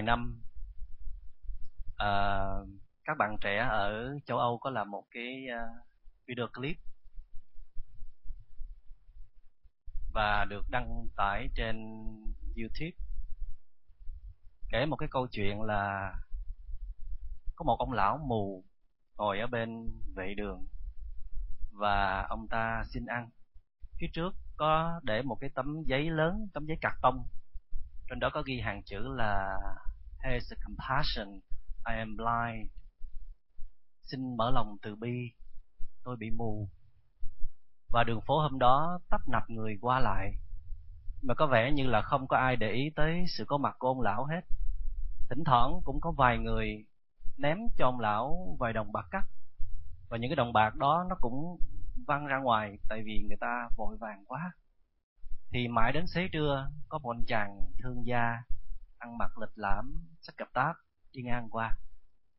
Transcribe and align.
vài 0.00 0.06
năm 0.06 0.42
uh, 1.92 2.68
các 3.04 3.16
bạn 3.18 3.36
trẻ 3.40 3.58
ở 3.70 4.18
châu 4.26 4.38
Âu 4.38 4.58
có 4.58 4.70
làm 4.70 4.90
một 4.90 5.04
cái 5.10 5.46
uh, 5.46 5.86
video 6.26 6.46
clip 6.54 6.76
và 10.14 10.44
được 10.44 10.64
đăng 10.70 11.06
tải 11.16 11.48
trên 11.54 11.76
YouTube 12.56 12.96
kể 14.68 14.86
một 14.86 14.96
cái 14.96 15.08
câu 15.12 15.26
chuyện 15.26 15.62
là 15.62 16.14
có 17.56 17.64
một 17.64 17.76
ông 17.78 17.92
lão 17.92 18.18
mù 18.18 18.64
ngồi 19.16 19.38
ở 19.38 19.46
bên 19.46 19.90
vệ 20.16 20.34
đường 20.36 20.66
và 21.72 22.26
ông 22.28 22.48
ta 22.48 22.84
xin 22.86 23.06
ăn. 23.06 23.30
Phía 24.00 24.08
trước 24.12 24.34
có 24.56 25.00
để 25.02 25.22
một 25.22 25.36
cái 25.40 25.50
tấm 25.54 25.82
giấy 25.86 26.10
lớn 26.10 26.48
tấm 26.54 26.66
giấy 26.66 26.78
cạc 26.80 26.94
tông. 27.02 27.26
Trên 28.08 28.20
đó 28.20 28.30
có 28.32 28.42
ghi 28.42 28.60
hàng 28.60 28.82
chữ 28.82 28.98
là 29.16 29.58
Has 30.22 30.52
compassion. 30.64 31.40
I 31.86 31.94
am 31.98 32.16
blind. 32.16 32.70
Xin 34.02 34.36
mở 34.36 34.50
lòng 34.50 34.76
từ 34.82 34.96
bi. 34.96 35.32
Tôi 36.04 36.16
bị 36.16 36.30
mù. 36.30 36.68
Và 37.88 38.04
đường 38.04 38.20
phố 38.26 38.40
hôm 38.40 38.58
đó 38.58 38.98
tấp 39.10 39.20
nập 39.28 39.50
người 39.50 39.78
qua 39.80 40.00
lại. 40.00 40.32
Mà 41.22 41.34
có 41.34 41.46
vẻ 41.46 41.72
như 41.72 41.86
là 41.86 42.02
không 42.02 42.28
có 42.28 42.36
ai 42.36 42.56
để 42.56 42.70
ý 42.70 42.90
tới 42.96 43.24
sự 43.28 43.44
có 43.48 43.58
mặt 43.58 43.76
của 43.78 43.88
ông 43.88 44.00
lão 44.00 44.24
hết. 44.24 44.40
Thỉnh 45.30 45.44
thoảng 45.46 45.80
cũng 45.84 46.00
có 46.00 46.10
vài 46.10 46.38
người 46.38 46.84
ném 47.38 47.58
cho 47.76 47.86
ông 47.86 48.00
lão 48.00 48.56
vài 48.58 48.72
đồng 48.72 48.92
bạc 48.92 49.06
cắt. 49.10 49.24
Và 50.08 50.16
những 50.16 50.30
cái 50.30 50.36
đồng 50.36 50.52
bạc 50.52 50.74
đó 50.76 51.04
nó 51.08 51.16
cũng 51.20 51.56
văng 52.06 52.26
ra 52.26 52.38
ngoài 52.38 52.78
tại 52.88 53.02
vì 53.04 53.24
người 53.28 53.38
ta 53.40 53.68
vội 53.76 53.96
vàng 54.00 54.24
quá. 54.26 54.52
Thì 55.52 55.68
mãi 55.68 55.92
đến 55.92 56.06
xế 56.06 56.28
trưa, 56.32 56.70
có 56.88 56.98
một 56.98 57.16
chàng 57.26 57.60
thương 57.82 58.06
gia 58.06 58.42
ăn 59.00 59.18
mặc 59.18 59.38
lịch 59.38 59.52
lãm 59.54 60.08
sách 60.20 60.36
cặp 60.36 60.48
táp 60.52 60.76
đi 61.12 61.22
ngang 61.22 61.48
qua. 61.50 61.70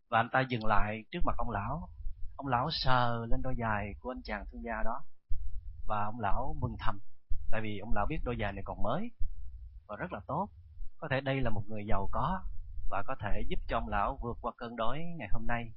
Và 0.09 0.20
anh 0.20 0.30
ta 0.30 0.42
dừng 0.50 0.66
lại 0.66 1.03
trước 1.12 1.20
mặt 1.26 1.36
ông 1.38 1.50
lão. 1.50 1.90
Ông 2.36 2.48
lão 2.48 2.70
sờ 2.72 3.26
lên 3.30 3.42
đôi 3.42 3.56
giày 3.59 3.95
của 4.00 4.12
anh 4.12 4.22
chàng 4.23 4.45
thương 4.52 4.64
gia 4.64 4.84
đó. 4.84 5.02
Và 5.88 6.03
ông 6.06 6.20
lão 6.20 6.56
mừng 6.59 6.76
thầm 6.80 7.00
tại 7.52 7.62
vì 7.62 7.80
ông 7.80 7.94
lão 7.94 8.06
biết 8.06 8.20
đôi 8.23 8.38
giày 8.40 8.53
này 8.53 8.64
còn 8.66 8.84
mới 8.84 9.12
và 9.88 9.95
rất 9.95 10.14
là 10.14 10.20
tốt. 10.28 10.50
Có 10.98 11.08
thể 11.12 11.22
đây 11.22 11.42
là 11.42 11.50
một 11.50 11.64
người 11.68 11.86
giàu 11.88 12.09
có 12.12 12.44
và 12.90 13.03
có 13.08 13.16
thể 13.20 13.42
giúp 13.48 13.59
cho 13.68 13.78
ông 13.78 13.88
lão 13.88 14.18
vượt 14.22 14.38
qua 14.42 14.52
cơn 14.58 14.75
đói 14.75 15.03
ngày 15.18 15.28
hôm 15.31 15.48
nay. 15.48 15.72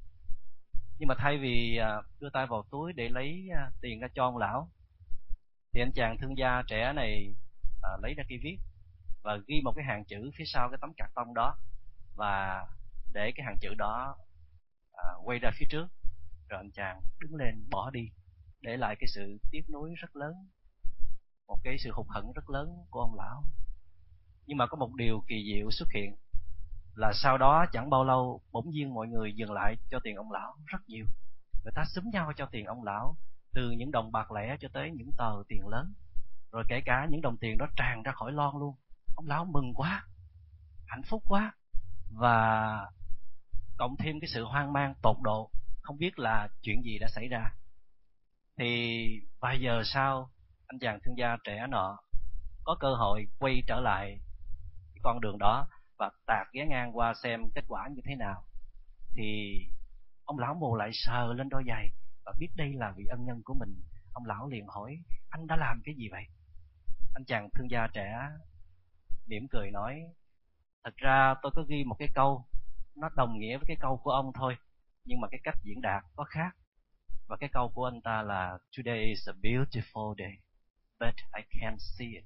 Nhưng 0.99 1.09
mà 1.09 1.15
thay 1.19 1.39
vì 1.39 1.77
à, 1.77 2.03
đưa 2.21 2.31
tay 2.31 2.47
vào 2.47 2.63
túi 2.71 2.93
để 2.93 3.09
lấy 3.09 3.49
à, 3.55 3.71
tiền 3.81 4.01
ra 4.01 4.09
cho 4.15 4.25
ông 4.25 4.37
lão 4.37 4.69
thì 5.73 5.81
anh 5.81 5.93
chàng 5.95 6.17
thương 6.21 6.39
gia 6.39 6.63
trẻ 6.67 6.93
này 6.93 7.35
à, 7.83 7.91
lấy 8.03 8.15
ra 8.15 8.25
cây 8.29 8.39
viết 8.43 8.59
và 9.25 9.39
ghi 9.47 9.61
một 9.65 9.73
cái 9.77 9.85
hàng 9.85 10.05
chữ 10.05 10.31
phía 10.39 10.45
sau 10.47 10.69
cái 10.71 10.79
tấm 10.81 10.93
cạc 10.97 11.11
tông 11.15 11.35
đó 11.35 11.57
và 12.17 12.67
để 13.13 13.33
cái 13.37 13.47
hàng 13.47 13.57
chữ 13.61 13.75
đó 13.79 14.17
à, 14.93 15.05
quay 15.25 15.39
ra 15.39 15.51
phía 15.55 15.67
trước. 15.71 15.87
Rồi 16.49 16.61
anh 16.61 16.71
chàng 16.71 17.01
đứng 17.21 17.35
lên 17.35 17.65
bỏ 17.71 17.91
đi 17.91 18.09
để 18.61 18.77
lại 18.77 18.97
cái 19.01 19.09
sự 19.09 19.39
tiếc 19.51 19.71
nuối 19.71 19.95
rất 19.97 20.17
lớn 20.17 20.35
một 21.49 21.61
cái 21.65 21.79
sự 21.79 21.91
hụt 21.93 22.07
hẫng 22.09 22.33
rất 22.33 22.51
lớn 22.51 22.69
của 22.91 23.01
ông 23.01 23.15
lão. 23.15 23.43
Nhưng 24.47 24.59
mà 24.59 24.67
có 24.67 24.77
một 24.77 24.95
điều 24.95 25.25
kỳ 25.29 25.45
diệu 25.47 25.71
xuất 25.71 25.89
hiện 25.95 26.17
là 26.97 27.13
sau 27.15 27.39
đó 27.39 27.67
chẳng 27.73 27.91
bao 27.91 28.05
lâu 28.05 28.41
bỗng 28.53 28.71
nhiên 28.71 28.95
mọi 28.95 29.09
người 29.09 29.33
dừng 29.33 29.53
lại 29.53 29.77
cho 29.91 29.99
tiền 30.05 30.17
ông 30.17 30.33
lão 30.33 30.57
rất 30.67 30.79
nhiều. 30.87 31.05
Người 31.65 31.73
ta 31.75 31.85
xúm 31.85 32.05
nhau 32.13 32.33
cho 32.37 32.47
tiền 32.47 32.67
ông 32.67 32.85
lão 32.85 33.17
từ 33.53 33.71
những 33.71 33.91
đồng 33.91 34.13
bạc 34.13 34.33
lẻ 34.33 34.57
cho 34.61 34.69
tới 34.73 34.91
những 34.91 35.11
tờ 35.19 35.33
tiền 35.49 35.67
lớn. 35.67 35.93
Rồi 36.53 36.65
kể 36.69 36.81
cả 36.85 37.07
những 37.11 37.21
đồng 37.21 37.37
tiền 37.37 37.59
đó 37.59 37.67
tràn 37.77 38.03
ra 38.03 38.13
khỏi 38.13 38.33
lon 38.33 38.55
luôn 38.59 38.75
ông 39.15 39.27
lão 39.27 39.45
mừng 39.45 39.75
quá, 39.75 40.07
hạnh 40.87 41.03
phúc 41.03 41.23
quá, 41.29 41.53
và 42.11 42.71
cộng 43.77 43.97
thêm 43.97 44.21
cái 44.21 44.29
sự 44.29 44.45
hoang 44.45 44.73
mang 44.73 44.95
tột 45.03 45.17
độ, 45.23 45.51
không 45.83 45.99
biết 45.99 46.19
là 46.19 46.49
chuyện 46.63 46.83
gì 46.85 46.99
đã 46.99 47.09
xảy 47.11 47.29
ra. 47.29 47.51
Thì 48.59 49.07
vài 49.41 49.61
giờ 49.61 49.83
sau, 49.85 50.31
anh 50.67 50.79
chàng 50.79 50.99
thương 51.05 51.19
gia 51.19 51.37
trẻ 51.45 51.67
nọ 51.69 51.99
có 52.65 52.77
cơ 52.81 52.95
hội 52.95 53.27
quay 53.39 53.63
trở 53.67 53.81
lại 53.81 54.21
cái 54.95 55.01
con 55.03 55.21
đường 55.21 55.39
đó 55.39 55.69
và 55.99 56.11
tạt 56.27 56.47
ghé 56.53 56.67
ngang 56.67 56.97
qua 56.97 57.15
xem 57.23 57.41
kết 57.55 57.65
quả 57.69 57.89
như 57.89 58.01
thế 58.05 58.15
nào. 58.15 58.45
Thì 59.17 59.59
ông 60.25 60.39
lão 60.39 60.55
mù 60.55 60.77
lại 60.77 60.91
sờ 60.93 61.33
lên 61.33 61.49
đôi 61.49 61.65
giày 61.67 61.89
và 62.25 62.33
biết 62.39 62.49
đây 62.57 62.73
là 62.75 62.93
vị 62.97 63.05
ân 63.11 63.25
nhân 63.25 63.43
của 63.45 63.55
mình. 63.55 63.83
Ông 64.13 64.27
lão 64.27 64.49
liền 64.49 64.67
hỏi, 64.67 64.99
anh 65.31 65.47
đã 65.47 65.57
làm 65.57 65.83
cái 65.85 65.95
gì 65.95 66.09
vậy? 66.11 66.25
Anh 67.15 67.25
chàng 67.25 67.49
thương 67.55 67.71
gia 67.71 67.87
trẻ 67.93 68.31
mỉm 69.27 69.49
cười 69.51 69.71
nói, 69.71 70.03
thật 70.85 70.97
ra 70.97 71.35
tôi 71.43 71.53
có 71.55 71.63
ghi 71.69 71.85
một 71.85 71.97
cái 71.99 72.09
câu, 72.15 72.45
nó 72.97 73.09
đồng 73.17 73.39
nghĩa 73.39 73.57
với 73.57 73.65
cái 73.67 73.77
câu 73.81 73.97
của 73.97 74.11
ông 74.11 74.33
thôi, 74.35 74.57
nhưng 75.05 75.21
mà 75.21 75.29
cái 75.31 75.41
cách 75.45 75.59
diễn 75.63 75.81
đạt 75.81 76.05
có 76.17 76.25
khác. 76.25 76.57
Và 77.29 77.37
cái 77.37 77.49
câu 77.53 77.69
của 77.75 77.85
anh 77.85 78.01
ta 78.01 78.23
là, 78.23 78.59
today 78.77 78.99
is 78.99 79.29
a 79.29 79.33
beautiful 79.43 80.15
day, 80.19 80.39
but 81.01 81.15
I 81.37 81.61
can't 81.61 81.79
see 81.79 82.09
it 82.09 82.25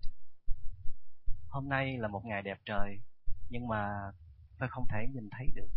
hôm 1.49 1.69
nay 1.69 1.99
là 1.99 2.09
một 2.09 2.25
ngày 2.25 2.43
đẹp 2.43 2.59
trời, 2.65 3.01
nhưng 3.51 3.69
mà 3.69 4.13
tôi 4.59 4.69
không 4.69 4.87
thể 4.89 5.07
nhìn 5.15 5.29
thấy 5.31 5.47
được. 5.55 5.69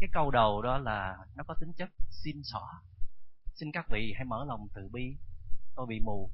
Cái 0.00 0.08
câu 0.12 0.30
đầu 0.30 0.62
đó 0.62 0.78
là, 0.78 1.18
nó 1.34 1.44
có 1.44 1.54
tính 1.60 1.72
chất 1.76 1.90
xin 2.10 2.42
xỏ. 2.44 2.82
Xin 3.54 3.72
các 3.72 3.86
vị 3.88 4.12
hãy 4.16 4.24
mở 4.24 4.44
lòng 4.48 4.68
từ 4.74 4.88
bi. 4.92 5.16
Tôi 5.76 5.86
bị 5.86 6.00
mù. 6.00 6.30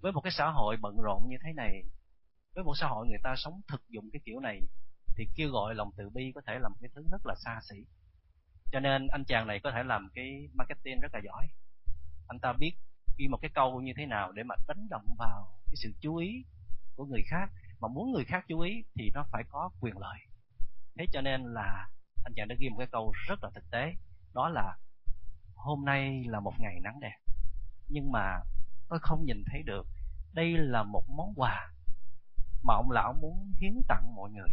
Với 0.00 0.12
một 0.12 0.20
cái 0.20 0.32
xã 0.32 0.50
hội 0.54 0.76
bận 0.80 0.96
rộn 1.02 1.22
như 1.28 1.36
thế 1.44 1.52
này 1.52 1.82
với 2.54 2.64
một 2.64 2.74
xã 2.76 2.86
hội 2.86 3.06
người 3.08 3.20
ta 3.22 3.34
sống 3.36 3.60
thực 3.68 3.88
dụng 3.88 4.10
cái 4.12 4.20
kiểu 4.24 4.40
này, 4.40 4.60
thì 5.16 5.28
kêu 5.34 5.50
gọi 5.50 5.74
lòng 5.74 5.90
từ 5.96 6.10
bi 6.10 6.32
có 6.34 6.40
thể 6.46 6.58
là 6.58 6.68
một 6.68 6.76
cái 6.80 6.90
thứ 6.94 7.04
rất 7.10 7.26
là 7.26 7.34
xa 7.44 7.60
xỉ. 7.70 7.76
Cho 8.72 8.80
nên 8.80 9.06
anh 9.06 9.24
chàng 9.24 9.46
này 9.46 9.60
có 9.62 9.70
thể 9.70 9.82
làm 9.82 10.08
cái 10.14 10.48
marketing 10.54 11.00
rất 11.00 11.14
là 11.14 11.20
giỏi. 11.24 11.48
Anh 12.28 12.38
ta 12.38 12.52
biết 12.52 12.72
ghi 13.18 13.28
một 13.28 13.38
cái 13.42 13.50
câu 13.54 13.80
như 13.80 13.92
thế 13.96 14.06
nào 14.06 14.32
để 14.32 14.42
mà 14.42 14.54
đánh 14.68 14.86
động 14.90 15.06
vào 15.18 15.58
cái 15.66 15.76
sự 15.76 15.92
chú 16.00 16.16
ý 16.16 16.44
của 16.96 17.04
người 17.04 17.22
khác. 17.26 17.50
Mà 17.80 17.88
muốn 17.88 18.12
người 18.12 18.24
khác 18.24 18.44
chú 18.48 18.60
ý 18.60 18.84
thì 18.94 19.10
nó 19.14 19.24
phải 19.32 19.44
có 19.48 19.70
quyền 19.80 19.98
lợi. 19.98 20.18
Thế 20.98 21.06
cho 21.12 21.20
nên 21.20 21.42
là 21.54 21.88
anh 22.24 22.32
chàng 22.36 22.48
đã 22.48 22.54
ghi 22.58 22.68
một 22.68 22.76
cái 22.78 22.88
câu 22.92 23.12
rất 23.28 23.38
là 23.42 23.50
thực 23.54 23.70
tế. 23.70 23.94
Đó 24.34 24.48
là, 24.48 24.76
hôm 25.54 25.84
nay 25.84 26.24
là 26.26 26.40
một 26.40 26.52
ngày 26.58 26.80
nắng 26.82 27.00
đẹp. 27.00 27.16
Nhưng 27.88 28.12
mà 28.12 28.40
tôi 28.88 28.98
không 29.02 29.24
nhìn 29.24 29.44
thấy 29.46 29.62
được. 29.62 29.86
Đây 30.32 30.56
là 30.56 30.82
một 30.82 31.04
món 31.08 31.32
quà 31.36 31.72
mà 32.62 32.74
ông 32.74 32.90
lão 32.90 33.12
muốn 33.12 33.52
hiến 33.60 33.82
tặng 33.88 34.14
mọi 34.14 34.30
người. 34.30 34.50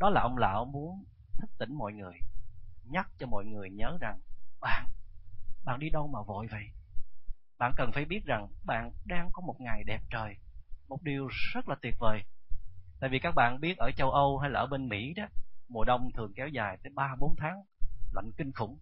Đó 0.00 0.10
là 0.10 0.20
ông 0.20 0.38
lão 0.38 0.64
muốn 0.64 1.04
thức 1.38 1.50
tỉnh 1.58 1.74
mọi 1.74 1.92
người 1.92 2.14
nhắc 2.84 3.08
cho 3.18 3.26
mọi 3.26 3.44
người 3.44 3.70
nhớ 3.70 3.98
rằng 4.00 4.18
bạn 4.60 4.86
bạn 5.64 5.78
đi 5.78 5.90
đâu 5.90 6.06
mà 6.06 6.22
vội 6.22 6.46
vậy? 6.50 6.64
Bạn 7.58 7.72
cần 7.76 7.90
phải 7.92 8.04
biết 8.04 8.24
rằng 8.24 8.48
bạn 8.64 8.92
đang 9.04 9.30
có 9.32 9.42
một 9.46 9.60
ngày 9.60 9.84
đẹp 9.84 10.00
trời 10.10 10.36
một 10.92 11.02
điều 11.02 11.28
rất 11.52 11.68
là 11.68 11.76
tuyệt 11.82 11.94
vời. 12.00 12.22
Tại 13.00 13.10
vì 13.10 13.18
các 13.18 13.34
bạn 13.34 13.60
biết 13.60 13.78
ở 13.78 13.90
châu 13.96 14.10
âu 14.10 14.38
hay 14.38 14.50
là 14.50 14.60
ở 14.60 14.66
bên 14.66 14.88
mỹ 14.88 15.14
đó 15.16 15.24
mùa 15.68 15.84
đông 15.84 16.10
thường 16.12 16.32
kéo 16.36 16.48
dài 16.48 16.78
tới 16.82 16.92
ba 16.94 17.14
bốn 17.18 17.34
tháng 17.38 17.62
lạnh 18.12 18.30
kinh 18.36 18.52
khủng. 18.52 18.78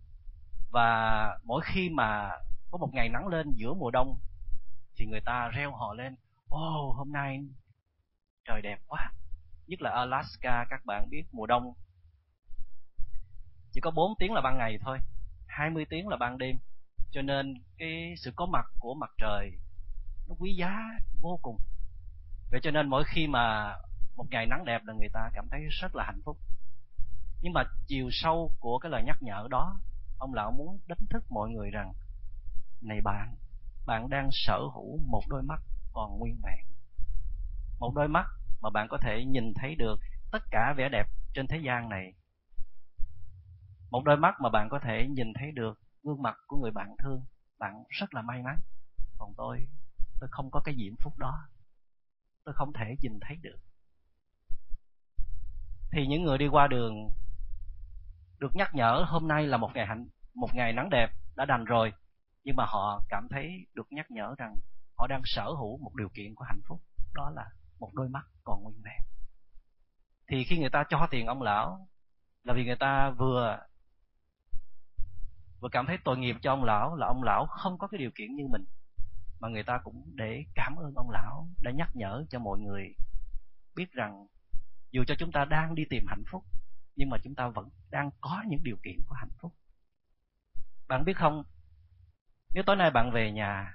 Và 0.73 1.39
mỗi 1.45 1.63
khi 1.65 1.89
mà 1.91 2.31
có 2.71 2.79
một 2.79 2.91
ngày 2.93 3.09
nắng 3.09 3.27
lên 3.27 3.53
giữa 3.55 3.75
mùa 3.75 3.91
đông 3.91 4.19
thì 4.97 5.07
người 5.07 5.21
ta 5.21 5.49
reo 5.49 5.77
hò 5.77 5.95
lên 5.95 6.17
ô 6.49 6.89
oh, 6.89 6.97
hôm 6.97 7.13
nay 7.13 7.41
trời 8.45 8.63
đẹp 8.63 8.79
quá. 8.87 9.13
Nhất 9.67 9.83
là 9.83 9.91
Alaska, 9.91 10.67
các 10.71 10.81
bạn 10.87 11.11
biết, 11.11 11.25
mùa 11.33 11.47
đông. 11.47 11.75
Chỉ 13.73 13.81
có 13.81 13.91
4 13.91 14.15
tiếng 14.19 14.33
là 14.33 14.41
ban 14.41 14.59
ngày 14.59 14.79
thôi 14.81 14.99
20 15.47 15.87
tiếng 15.91 16.09
là 16.09 16.17
ban 16.17 16.39
đêm. 16.39 16.59
Cho 17.11 17.23
nên 17.23 17.55
cái 17.79 18.15
sự 18.17 18.33
có 18.37 18.47
mặt 18.47 18.67
của 18.79 18.95
mặt 18.95 19.11
trời, 19.19 19.51
nó 20.29 20.35
quý 20.39 20.55
giá 20.55 20.79
vô 21.21 21.39
cùng. 21.43 21.57
Vậy 22.51 22.61
cho 22.63 22.71
nên 22.71 22.89
mỗi 22.89 23.05
khi 23.07 23.27
mà 23.27 23.77
một 24.17 24.27
ngày 24.31 24.47
nắng 24.47 24.65
đẹp 24.65 24.83
là 24.85 24.95
người 24.95 25.09
ta 25.13 25.31
cảm 25.35 25.49
thấy 25.51 25.61
rất 25.71 25.97
là 25.97 26.05
hạnh 26.05 26.21
phúc. 26.25 26.37
Nhưng 27.43 27.53
mà 27.53 27.65
chiều 27.87 28.09
sâu 28.11 28.53
của 28.61 28.79
cái 28.79 28.91
lời 28.91 29.03
nhắc 29.07 29.17
nhở 29.23 29.47
đó, 29.51 29.81
ông 30.19 30.35
lão 30.35 30.51
muốn 30.51 30.79
đánh 30.87 31.07
thức 31.11 31.25
mọi 31.31 31.51
người 31.51 31.71
rằng, 31.71 31.93
này 32.81 33.01
bạn 33.01 33.35
bạn 33.87 34.11
đang 34.11 34.29
sở 34.33 34.59
hữu 34.75 34.99
một 35.07 35.23
đôi 35.29 35.43
mắt 35.43 35.61
còn 35.93 36.19
nguyên 36.19 36.41
vẹn 36.43 36.67
một 37.81 37.93
đôi 37.95 38.09
mắt 38.09 38.27
mà 38.61 38.71
bạn 38.71 38.89
có 38.89 38.99
thể 38.99 39.25
nhìn 39.25 39.55
thấy 39.55 39.75
được 39.75 40.01
tất 40.33 40.43
cả 40.51 40.75
vẻ 40.77 40.89
đẹp 40.93 41.07
trên 41.35 41.47
thế 41.47 41.59
gian 41.59 41.89
này. 41.89 42.13
Một 43.91 44.03
đôi 44.05 44.17
mắt 44.17 44.35
mà 44.41 44.49
bạn 44.49 44.69
có 44.71 44.79
thể 44.79 45.07
nhìn 45.11 45.33
thấy 45.35 45.53
được 45.53 45.79
gương 46.03 46.23
mặt 46.23 46.37
của 46.47 46.57
người 46.57 46.71
bạn 46.71 46.95
thương. 46.99 47.23
Bạn 47.59 47.85
rất 47.89 48.15
là 48.15 48.23
may 48.23 48.43
mắn. 48.43 48.57
Còn 49.19 49.35
tôi 49.37 49.67
tôi 50.21 50.29
không 50.33 50.51
có 50.51 50.61
cái 50.65 50.75
diễm 50.79 50.97
phúc 50.97 51.19
đó. 51.19 51.49
Tôi 52.45 52.55
không 52.55 52.73
thể 52.73 52.97
nhìn 53.03 53.19
thấy 53.21 53.37
được. 53.43 53.59
Thì 55.93 56.07
những 56.07 56.23
người 56.23 56.39
đi 56.39 56.49
qua 56.49 56.67
đường 56.67 57.11
được 58.39 58.57
nhắc 58.57 58.75
nhở 58.75 59.05
hôm 59.09 59.29
nay 59.29 59.47
là 59.47 59.57
một 59.57 59.71
ngày 59.75 59.87
hạnh, 59.87 60.09
một 60.35 60.55
ngày 60.55 60.73
nắng 60.73 60.91
đẹp 60.91 61.11
đã 61.37 61.45
đành 61.45 61.65
rồi. 61.65 61.93
Nhưng 62.45 62.57
mà 62.57 62.65
họ 62.69 63.03
cảm 63.09 63.29
thấy 63.31 63.67
được 63.75 63.93
nhắc 63.93 64.11
nhở 64.11 64.35
rằng 64.39 64.57
họ 64.99 65.07
đang 65.07 65.23
sở 65.25 65.45
hữu 65.45 65.79
một 65.79 65.95
điều 65.95 66.09
kiện 66.09 66.35
của 66.35 66.45
hạnh 66.45 66.61
phúc. 66.69 66.81
Đó 67.15 67.31
là 67.31 67.51
một 67.81 67.91
đôi 67.95 68.09
mắt 68.09 68.27
còn 68.45 68.63
nguyên 68.63 68.83
vẹn. 68.85 69.03
Thì 70.29 70.45
khi 70.45 70.59
người 70.59 70.71
ta 70.71 70.85
cho 70.89 71.07
tiền 71.11 71.27
ông 71.27 71.43
lão, 71.43 71.89
là 72.45 72.55
vì 72.55 72.65
người 72.65 72.77
ta 72.77 73.11
vừa 73.11 73.59
vừa 75.61 75.69
cảm 75.73 75.87
thấy 75.87 75.99
tội 76.05 76.19
nghiệp 76.19 76.37
cho 76.43 76.53
ông 76.53 76.65
lão, 76.65 76.97
là 76.97 77.07
ông 77.07 77.23
lão 77.23 77.47
không 77.47 77.79
có 77.79 77.87
cái 77.87 77.99
điều 77.99 78.11
kiện 78.15 78.35
như 78.35 78.47
mình, 78.51 78.65
mà 79.41 79.49
người 79.49 79.63
ta 79.63 79.81
cũng 79.85 80.11
để 80.15 80.45
cảm 80.55 80.77
ơn 80.77 80.95
ông 80.97 81.11
lão, 81.11 81.49
đã 81.63 81.71
nhắc 81.71 81.89
nhở 81.95 82.25
cho 82.31 82.39
mọi 82.39 82.59
người 82.59 82.95
biết 83.77 83.93
rằng 83.93 84.27
dù 84.91 85.05
cho 85.07 85.15
chúng 85.19 85.33
ta 85.33 85.45
đang 85.45 85.75
đi 85.75 85.85
tìm 85.91 86.05
hạnh 86.09 86.23
phúc, 86.31 86.45
nhưng 86.97 87.11
mà 87.11 87.19
chúng 87.25 87.35
ta 87.35 87.49
vẫn 87.49 87.69
đang 87.91 88.11
có 88.21 88.43
những 88.47 88.61
điều 88.63 88.77
kiện 88.83 88.97
của 89.07 89.15
hạnh 89.15 89.33
phúc. 89.41 89.53
Bạn 90.89 91.05
biết 91.05 91.17
không? 91.17 91.43
Nếu 92.55 92.65
tối 92.67 92.77
nay 92.77 92.91
bạn 92.91 93.11
về 93.13 93.33
nhà, 93.33 93.75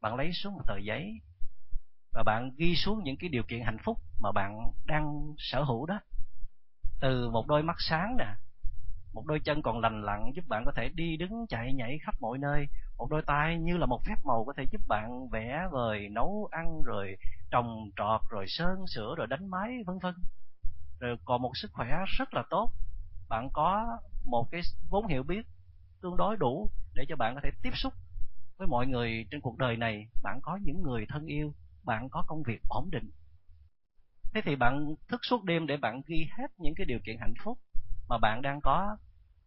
bạn 0.00 0.14
lấy 0.16 0.32
xuống 0.32 0.54
một 0.54 0.62
tờ 0.66 0.76
giấy 0.78 1.20
và 2.16 2.22
bạn 2.22 2.50
ghi 2.56 2.76
xuống 2.76 3.04
những 3.04 3.16
cái 3.16 3.28
điều 3.28 3.42
kiện 3.42 3.62
hạnh 3.62 3.76
phúc 3.84 3.98
mà 4.20 4.32
bạn 4.32 4.70
đang 4.86 5.34
sở 5.38 5.62
hữu 5.62 5.86
đó. 5.86 6.00
Từ 7.00 7.30
một 7.30 7.46
đôi 7.46 7.62
mắt 7.62 7.76
sáng 7.78 8.16
nè, 8.18 8.26
một 9.14 9.26
đôi 9.26 9.40
chân 9.40 9.62
còn 9.62 9.80
lành 9.80 10.02
lặn 10.02 10.32
giúp 10.34 10.44
bạn 10.48 10.62
có 10.64 10.72
thể 10.76 10.88
đi 10.94 11.16
đứng, 11.16 11.46
chạy, 11.48 11.72
nhảy 11.74 11.98
khắp 12.02 12.14
mọi 12.20 12.38
nơi. 12.38 12.66
Một 12.98 13.06
đôi 13.10 13.22
tay 13.26 13.58
như 13.58 13.76
là 13.76 13.86
một 13.86 14.00
phép 14.06 14.14
màu 14.24 14.44
có 14.44 14.52
thể 14.56 14.64
giúp 14.72 14.80
bạn 14.88 15.28
vẽ 15.28 15.68
vời, 15.72 16.08
nấu 16.08 16.48
ăn, 16.50 16.80
rồi 16.84 17.16
trồng 17.50 17.90
trọt, 17.96 18.20
rồi 18.30 18.44
sơn 18.48 18.86
sửa, 18.86 19.14
rồi 19.18 19.26
đánh 19.26 19.50
máy, 19.50 19.70
vân 19.86 19.98
vân. 19.98 20.14
Rồi 21.00 21.16
còn 21.24 21.42
một 21.42 21.52
sức 21.54 21.70
khỏe 21.72 22.04
rất 22.18 22.34
là 22.34 22.42
tốt. 22.50 22.72
Bạn 23.28 23.48
có 23.52 23.98
một 24.24 24.48
cái 24.50 24.60
vốn 24.90 25.06
hiểu 25.06 25.22
biết 25.22 25.46
tương 26.02 26.16
đối 26.16 26.36
đủ 26.36 26.70
để 26.94 27.04
cho 27.08 27.16
bạn 27.16 27.34
có 27.34 27.40
thể 27.44 27.50
tiếp 27.62 27.72
xúc 27.74 27.92
với 28.58 28.68
mọi 28.68 28.86
người 28.86 29.26
trên 29.30 29.40
cuộc 29.40 29.58
đời 29.58 29.76
này. 29.76 30.06
Bạn 30.22 30.40
có 30.42 30.58
những 30.62 30.82
người 30.82 31.06
thân 31.08 31.26
yêu 31.26 31.52
bạn 31.86 32.08
có 32.10 32.24
công 32.26 32.42
việc 32.42 32.60
ổn 32.68 32.90
định. 32.90 33.10
Thế 34.34 34.40
thì 34.44 34.56
bạn 34.56 34.94
thức 35.08 35.20
suốt 35.22 35.44
đêm 35.44 35.66
để 35.66 35.76
bạn 35.76 36.02
ghi 36.06 36.28
hết 36.38 36.46
những 36.56 36.74
cái 36.76 36.86
điều 36.86 36.98
kiện 37.04 37.16
hạnh 37.20 37.34
phúc 37.44 37.58
mà 38.08 38.18
bạn 38.18 38.42
đang 38.42 38.60
có, 38.60 38.96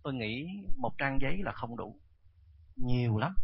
tôi 0.03 0.13
nghĩ 0.13 0.47
một 0.77 0.97
trang 0.97 1.19
giấy 1.21 1.37
là 1.43 1.51
không 1.51 1.77
đủ. 1.77 1.99
Nhiều 2.75 3.17
lắm. 3.17 3.35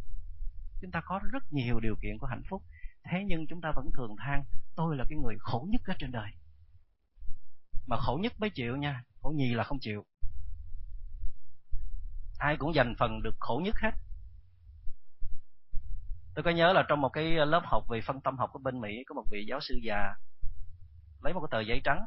Chúng 0.82 0.92
ta 0.92 1.02
có 1.06 1.20
rất 1.32 1.54
nhiều 1.54 1.80
điều 1.80 1.96
kiện 2.02 2.18
của 2.18 2.28
hạnh 2.28 2.44
phúc. 2.50 2.64
Thế 3.04 3.24
nhưng 3.28 3.48
chúng 3.48 3.62
ta 3.62 3.72
vẫn 3.76 3.90
thường 3.94 4.16
than, 4.18 4.44
tôi 4.76 4.98
là 4.98 5.06
cái 5.10 5.18
người 5.18 5.36
khổ 5.40 5.68
nhất 5.70 5.82
ở 5.86 5.94
trên 6.00 6.12
đời. 6.12 6.32
Mà 7.88 7.98
khổ 8.00 8.20
nhất 8.22 8.34
mới 8.40 8.50
chịu 8.50 8.76
nha, 8.76 9.04
khổ 9.22 9.34
nhì 9.36 9.54
là 9.54 9.64
không 9.64 9.80
chịu. 9.82 10.06
Ai 12.38 12.58
cũng 12.58 12.76
dành 12.76 12.96
phần 13.00 13.22
được 13.24 13.36
khổ 13.40 13.62
nhất 13.64 13.76
hết 13.82 13.92
tôi 16.36 16.44
có 16.44 16.52
nhớ 16.52 16.74
là 16.74 16.84
trong 16.88 17.02
một 17.02 17.10
cái 17.10 17.38
ờ, 17.38 17.46
lớp 17.46 17.62
học 17.66 17.84
về 17.90 18.02
phân 18.02 18.22
tâm 18.22 18.38
học 18.38 18.54
ở 18.54 18.60
bên 18.64 18.82
mỹ, 18.82 19.04
có 19.08 19.16
một 19.16 19.24
vị 19.32 19.46
giáo 19.48 19.60
sư 19.62 19.80
già 19.84 20.14
lấy 21.24 21.34
một 21.34 21.40
cái 21.42 21.48
tờ 21.52 21.60
giấy 21.60 21.82
trắng 21.84 22.06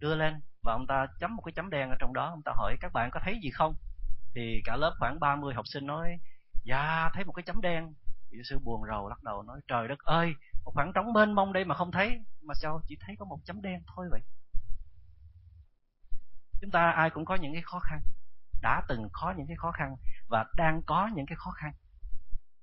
đưa 0.00 0.14
lên 0.14 0.40
và 0.62 0.72
ông 0.72 0.86
ta 0.86 1.06
chấm 1.20 1.36
một 1.36 1.42
cái 1.42 1.52
chấm 1.52 1.70
đen 1.70 1.90
ở 1.90 1.96
trong 2.00 2.14
đó. 2.14 2.30
Ông 2.30 2.42
ta 2.44 2.52
hỏi, 2.56 2.76
các 2.80 2.92
bạn 2.92 3.10
có 3.12 3.20
thấy 3.24 3.38
gì 3.42 3.50
không? 3.50 3.74
Thì 4.34 4.62
cả 4.64 4.76
lớp 4.76 4.94
khoảng 4.98 5.20
30 5.20 5.54
học 5.54 5.66
sinh 5.68 5.86
nói 5.86 6.18
dạ 6.64 7.10
thấy 7.14 7.24
một 7.24 7.32
cái 7.32 7.42
chấm 7.42 7.60
đen. 7.60 7.94
Giáo 8.30 8.42
sư 8.44 8.58
buồn 8.58 8.80
rầu 8.88 9.08
lắc 9.08 9.22
đầu 9.22 9.42
nói, 9.42 9.60
trời 9.68 9.88
đất 9.88 9.98
ơi, 9.98 10.34
một 10.64 10.72
khoảng 10.74 10.92
trống 10.92 11.12
mênh 11.12 11.32
mông 11.32 11.52
đây 11.52 11.64
mà 11.64 11.74
không 11.74 11.92
thấy, 11.92 12.18
mà 12.42 12.54
sao 12.54 12.80
chỉ 12.86 12.96
thấy 13.00 13.16
có 13.18 13.24
một 13.24 13.38
chấm 13.44 13.62
đen 13.62 13.82
thôi 13.86 14.08
vậy? 14.10 14.20
Chúng 16.60 16.70
ta 16.70 16.90
ai 16.90 17.10
cũng 17.10 17.24
có 17.24 17.34
những 17.34 17.52
cái 17.52 17.62
khó 17.62 17.78
khăn, 17.78 18.00
đã 18.62 18.82
từng 18.88 19.08
có 19.12 19.34
những 19.36 19.46
cái 19.46 19.56
khó 19.56 19.70
khăn 19.72 19.96
và 20.28 20.44
đang 20.56 20.82
có 20.86 21.10
những 21.14 21.26
cái 21.26 21.36
khó 21.36 21.50
khăn 21.50 21.72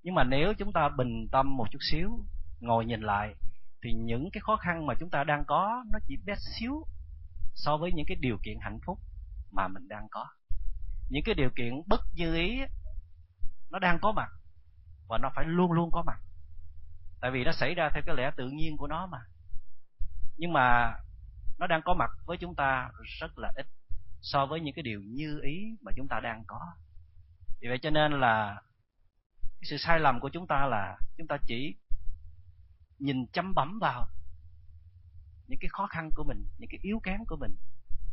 nhưng 0.03 0.15
mà 0.15 0.23
nếu 0.23 0.53
chúng 0.53 0.73
ta 0.73 0.89
bình 0.89 1.27
tâm 1.31 1.57
một 1.57 1.65
chút 1.71 1.79
xíu, 1.81 2.25
ngồi 2.59 2.85
nhìn 2.85 3.01
lại, 3.01 3.35
thì 3.83 3.93
những 3.93 4.29
cái 4.33 4.41
khó 4.41 4.55
khăn 4.55 4.85
mà 4.85 4.93
chúng 4.99 5.09
ta 5.09 5.23
đang 5.23 5.43
có, 5.47 5.83
nó 5.91 5.99
chỉ 6.07 6.17
bé 6.25 6.35
xíu 6.37 6.85
so 7.55 7.77
với 7.77 7.91
những 7.93 8.05
cái 8.07 8.17
điều 8.19 8.37
kiện 8.43 8.57
hạnh 8.61 8.79
phúc 8.85 8.99
mà 9.51 9.67
mình 9.67 9.87
đang 9.87 10.07
có. 10.11 10.27
Những 11.09 11.23
cái 11.25 11.35
điều 11.35 11.49
kiện 11.55 11.81
bất 11.87 11.99
như 12.15 12.35
ý, 12.35 12.61
nó 13.71 13.79
đang 13.79 13.99
có 14.01 14.11
mặt 14.11 14.29
và 15.07 15.17
nó 15.17 15.29
phải 15.35 15.45
luôn 15.45 15.71
luôn 15.71 15.91
có 15.91 16.03
mặt. 16.03 16.19
Tại 17.21 17.31
vì 17.31 17.43
nó 17.43 17.51
xảy 17.51 17.73
ra 17.75 17.89
theo 17.93 18.03
cái 18.05 18.15
lẽ 18.15 18.31
tự 18.35 18.49
nhiên 18.49 18.77
của 18.77 18.87
nó 18.87 19.05
mà. 19.05 19.19
Nhưng 20.37 20.53
mà 20.53 20.93
nó 21.59 21.67
đang 21.67 21.81
có 21.85 21.93
mặt 21.93 22.11
với 22.25 22.37
chúng 22.37 22.55
ta 22.55 22.89
rất 23.19 23.37
là 23.37 23.51
ít 23.55 23.65
so 24.21 24.45
với 24.45 24.59
những 24.59 24.73
cái 24.73 24.83
điều 24.83 25.01
như 25.01 25.39
ý 25.43 25.77
mà 25.81 25.91
chúng 25.95 26.07
ta 26.07 26.19
đang 26.19 26.43
có. 26.47 26.59
Vì 27.61 27.67
vậy 27.67 27.79
cho 27.81 27.89
nên 27.89 28.19
là 28.19 28.61
sự 29.63 29.77
sai 29.77 29.99
lầm 29.99 30.19
của 30.19 30.29
chúng 30.29 30.47
ta 30.47 30.65
là 30.65 30.97
chúng 31.17 31.27
ta 31.27 31.37
chỉ 31.47 31.75
nhìn 32.99 33.25
chăm 33.33 33.53
bấm 33.53 33.79
vào 33.81 34.07
những 35.47 35.59
cái 35.61 35.69
khó 35.69 35.87
khăn 35.87 36.09
của 36.15 36.23
mình, 36.23 36.47
những 36.57 36.69
cái 36.69 36.79
yếu 36.81 36.99
kém 37.03 37.25
của 37.27 37.35
mình, 37.35 37.55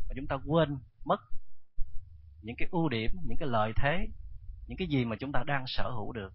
và 0.08 0.14
chúng 0.16 0.26
ta 0.26 0.36
quên 0.46 0.78
mất 1.04 1.20
những 2.42 2.56
cái 2.58 2.68
ưu 2.70 2.88
điểm, 2.88 3.10
những 3.24 3.38
cái 3.38 3.48
lợi 3.48 3.72
thế, 3.76 4.06
những 4.66 4.78
cái 4.78 4.88
gì 4.88 5.04
mà 5.04 5.16
chúng 5.20 5.32
ta 5.32 5.42
đang 5.46 5.64
sở 5.66 5.90
hữu 5.90 6.12
được. 6.12 6.32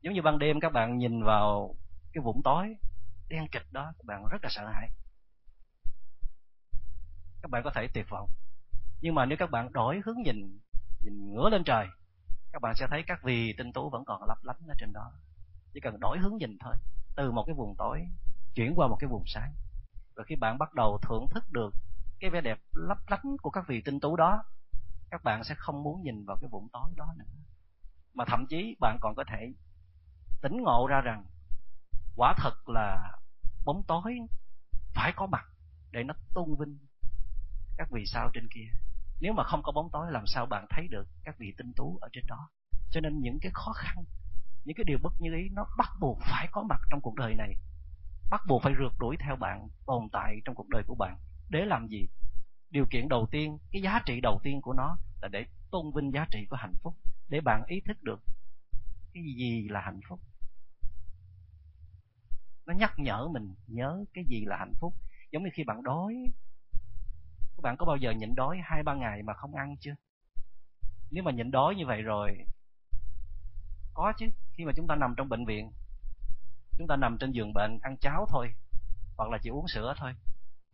Giống 0.00 0.14
như 0.14 0.22
ban 0.22 0.38
đêm 0.38 0.60
các 0.60 0.72
bạn 0.72 0.98
nhìn 0.98 1.22
vào 1.22 1.74
cái 2.12 2.22
vũng 2.22 2.40
tối 2.44 2.74
đen 3.28 3.48
kịch 3.52 3.66
đó, 3.72 3.92
các 3.98 4.04
bạn 4.06 4.24
rất 4.30 4.38
là 4.42 4.48
sợ 4.52 4.70
hãi. 4.74 4.90
Các 7.42 7.50
bạn 7.50 7.62
có 7.64 7.70
thể 7.74 7.88
tuyệt 7.94 8.06
vọng. 8.10 8.30
Nhưng 9.00 9.14
mà 9.14 9.26
nếu 9.26 9.38
các 9.38 9.50
bạn 9.50 9.72
đổi 9.72 10.00
hướng 10.04 10.22
nhìn 10.24 10.58
nhìn 11.02 11.32
ngửa 11.32 11.48
lên 11.50 11.64
trời 11.64 11.86
các 12.56 12.62
bạn 12.62 12.74
sẽ 12.74 12.86
thấy 12.90 13.02
các 13.06 13.22
vì 13.22 13.54
tinh 13.58 13.72
tú 13.72 13.90
vẫn 13.90 14.04
còn 14.04 14.22
lấp 14.28 14.38
lánh 14.42 14.66
ở 14.68 14.74
trên 14.78 14.92
đó. 14.92 15.12
Chỉ 15.74 15.80
cần 15.80 16.00
đổi 16.00 16.18
hướng 16.18 16.36
nhìn 16.36 16.58
thôi, 16.60 16.74
từ 17.16 17.32
một 17.32 17.44
cái 17.46 17.54
vùng 17.54 17.74
tối 17.78 18.06
chuyển 18.54 18.74
qua 18.76 18.88
một 18.88 18.96
cái 19.00 19.08
vùng 19.08 19.22
sáng. 19.26 19.54
Và 20.14 20.24
khi 20.24 20.36
bạn 20.36 20.58
bắt 20.58 20.74
đầu 20.74 20.98
thưởng 21.02 21.26
thức 21.30 21.44
được 21.52 21.74
cái 22.20 22.30
vẻ 22.30 22.40
đẹp 22.40 22.58
lấp 22.72 22.98
lánh 23.08 23.36
của 23.42 23.50
các 23.50 23.64
vị 23.68 23.82
tinh 23.84 24.00
tú 24.00 24.16
đó, 24.16 24.44
các 25.10 25.24
bạn 25.24 25.44
sẽ 25.44 25.54
không 25.58 25.82
muốn 25.82 26.02
nhìn 26.02 26.24
vào 26.24 26.36
cái 26.40 26.48
vùng 26.50 26.68
tối 26.72 26.90
đó 26.96 27.14
nữa. 27.18 27.24
Mà 28.14 28.24
thậm 28.28 28.46
chí 28.48 28.76
bạn 28.80 28.98
còn 29.00 29.14
có 29.14 29.24
thể 29.24 29.52
tỉnh 30.42 30.62
ngộ 30.62 30.86
ra 30.90 31.00
rằng, 31.00 31.24
quả 32.16 32.34
thật 32.38 32.68
là 32.68 33.12
bóng 33.64 33.82
tối 33.88 34.18
phải 34.94 35.12
có 35.16 35.26
mặt 35.26 35.44
để 35.90 36.04
nó 36.04 36.14
tôn 36.34 36.54
vinh 36.58 36.78
các 37.76 37.88
vì 37.90 38.06
sao 38.06 38.30
trên 38.34 38.48
kia 38.54 38.85
nếu 39.20 39.32
mà 39.32 39.44
không 39.44 39.62
có 39.62 39.72
bóng 39.72 39.90
tối, 39.92 40.12
làm 40.12 40.26
sao 40.26 40.46
bạn 40.46 40.66
thấy 40.70 40.88
được 40.88 41.08
các 41.24 41.38
vị 41.38 41.54
tinh 41.58 41.72
tú 41.76 41.98
ở 42.00 42.08
trên 42.12 42.24
đó? 42.26 42.50
Cho 42.90 43.00
nên 43.00 43.20
những 43.20 43.38
cái 43.40 43.52
khó 43.54 43.72
khăn, 43.72 44.04
những 44.64 44.76
cái 44.76 44.84
điều 44.84 44.98
bất 45.02 45.12
như 45.20 45.34
ý, 45.34 45.48
nó 45.52 45.66
bắt 45.78 45.88
buộc 46.00 46.18
phải 46.20 46.48
có 46.52 46.62
mặt 46.62 46.80
trong 46.90 47.00
cuộc 47.00 47.14
đời 47.14 47.34
này. 47.34 47.54
Bắt 48.30 48.40
buộc 48.48 48.62
phải 48.62 48.72
rượt 48.78 48.92
đuổi 48.98 49.16
theo 49.20 49.36
bạn, 49.36 49.68
tồn 49.86 50.08
tại 50.12 50.40
trong 50.44 50.54
cuộc 50.54 50.68
đời 50.68 50.82
của 50.86 50.94
bạn. 50.94 51.16
Để 51.48 51.64
làm 51.64 51.88
gì? 51.88 52.08
Điều 52.70 52.86
kiện 52.90 53.08
đầu 53.08 53.26
tiên, 53.30 53.58
cái 53.72 53.82
giá 53.82 54.00
trị 54.06 54.20
đầu 54.20 54.40
tiên 54.42 54.60
của 54.60 54.72
nó 54.72 54.96
là 55.22 55.28
để 55.28 55.44
tôn 55.70 55.86
vinh 55.94 56.12
giá 56.12 56.26
trị 56.30 56.46
của 56.50 56.56
hạnh 56.56 56.74
phúc, 56.82 56.94
để 57.28 57.40
bạn 57.40 57.64
ý 57.66 57.80
thức 57.80 58.02
được 58.02 58.20
cái 59.14 59.22
gì 59.22 59.68
là 59.68 59.80
hạnh 59.80 60.00
phúc. 60.08 60.20
Nó 62.66 62.74
nhắc 62.74 62.92
nhở 62.96 63.28
mình 63.28 63.54
nhớ 63.66 64.04
cái 64.14 64.24
gì 64.28 64.44
là 64.44 64.56
hạnh 64.56 64.74
phúc. 64.80 64.94
Giống 65.32 65.44
như 65.44 65.50
khi 65.52 65.64
bạn 65.64 65.82
đói 65.82 66.14
các 67.56 67.62
bạn 67.62 67.76
có 67.76 67.86
bao 67.86 67.96
giờ 67.96 68.10
nhịn 68.10 68.34
đói 68.34 68.58
hai 68.64 68.82
ba 68.82 68.94
ngày 68.94 69.22
mà 69.22 69.34
không 69.34 69.54
ăn 69.54 69.76
chưa? 69.80 69.94
Nếu 71.10 71.24
mà 71.24 71.30
nhịn 71.30 71.50
đói 71.50 71.74
như 71.74 71.86
vậy 71.86 72.02
rồi, 72.02 72.46
có 73.94 74.12
chứ, 74.18 74.26
khi 74.52 74.64
mà 74.64 74.72
chúng 74.76 74.86
ta 74.86 74.94
nằm 74.94 75.14
trong 75.16 75.28
bệnh 75.28 75.44
viện, 75.46 75.72
chúng 76.78 76.86
ta 76.86 76.96
nằm 76.96 77.18
trên 77.20 77.32
giường 77.32 77.52
bệnh 77.52 77.78
ăn 77.82 77.96
cháo 78.00 78.26
thôi, 78.28 78.54
hoặc 79.16 79.30
là 79.30 79.38
chỉ 79.42 79.50
uống 79.50 79.68
sữa 79.68 79.94
thôi, 79.98 80.12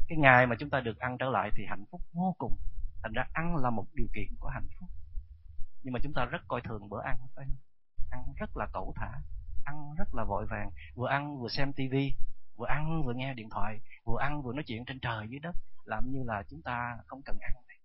cái 0.08 0.18
ngày 0.18 0.46
mà 0.46 0.56
chúng 0.58 0.70
ta 0.70 0.80
được 0.80 0.98
ăn 0.98 1.18
trở 1.18 1.26
lại 1.26 1.50
thì 1.56 1.64
hạnh 1.68 1.84
phúc 1.90 2.00
vô 2.12 2.34
cùng. 2.38 2.56
Thành 3.02 3.12
ra 3.12 3.24
ăn 3.32 3.56
là 3.56 3.70
một 3.70 3.86
điều 3.94 4.06
kiện 4.14 4.36
của 4.40 4.48
hạnh 4.48 4.68
phúc. 4.80 4.88
Nhưng 5.82 5.92
mà 5.92 6.00
chúng 6.02 6.12
ta 6.12 6.24
rất 6.24 6.42
coi 6.48 6.60
thường 6.60 6.88
bữa 6.88 7.02
ăn, 7.04 7.16
phải 7.36 7.44
không? 7.44 7.56
Ăn 8.10 8.34
rất 8.36 8.56
là 8.56 8.66
cẩu 8.72 8.92
thả, 8.96 9.12
ăn 9.64 9.94
rất 9.98 10.14
là 10.14 10.24
vội 10.24 10.46
vàng. 10.46 10.70
Vừa 10.94 11.08
ăn 11.08 11.38
vừa 11.38 11.48
xem 11.48 11.72
tivi 11.72 12.14
vừa 12.56 12.66
ăn 12.66 13.02
vừa 13.06 13.14
nghe 13.14 13.34
điện 13.34 13.48
thoại, 13.50 13.80
vừa 14.04 14.18
ăn 14.20 14.42
vừa 14.42 14.52
nói 14.52 14.64
chuyện 14.66 14.84
trên 14.84 15.00
trời 15.00 15.26
dưới 15.28 15.40
đất, 15.40 15.56
làm 15.84 16.10
như 16.10 16.22
là 16.26 16.42
chúng 16.50 16.62
ta 16.62 16.96
không 17.06 17.22
cần 17.24 17.38
ăn 17.40 17.52
này. 17.68 17.78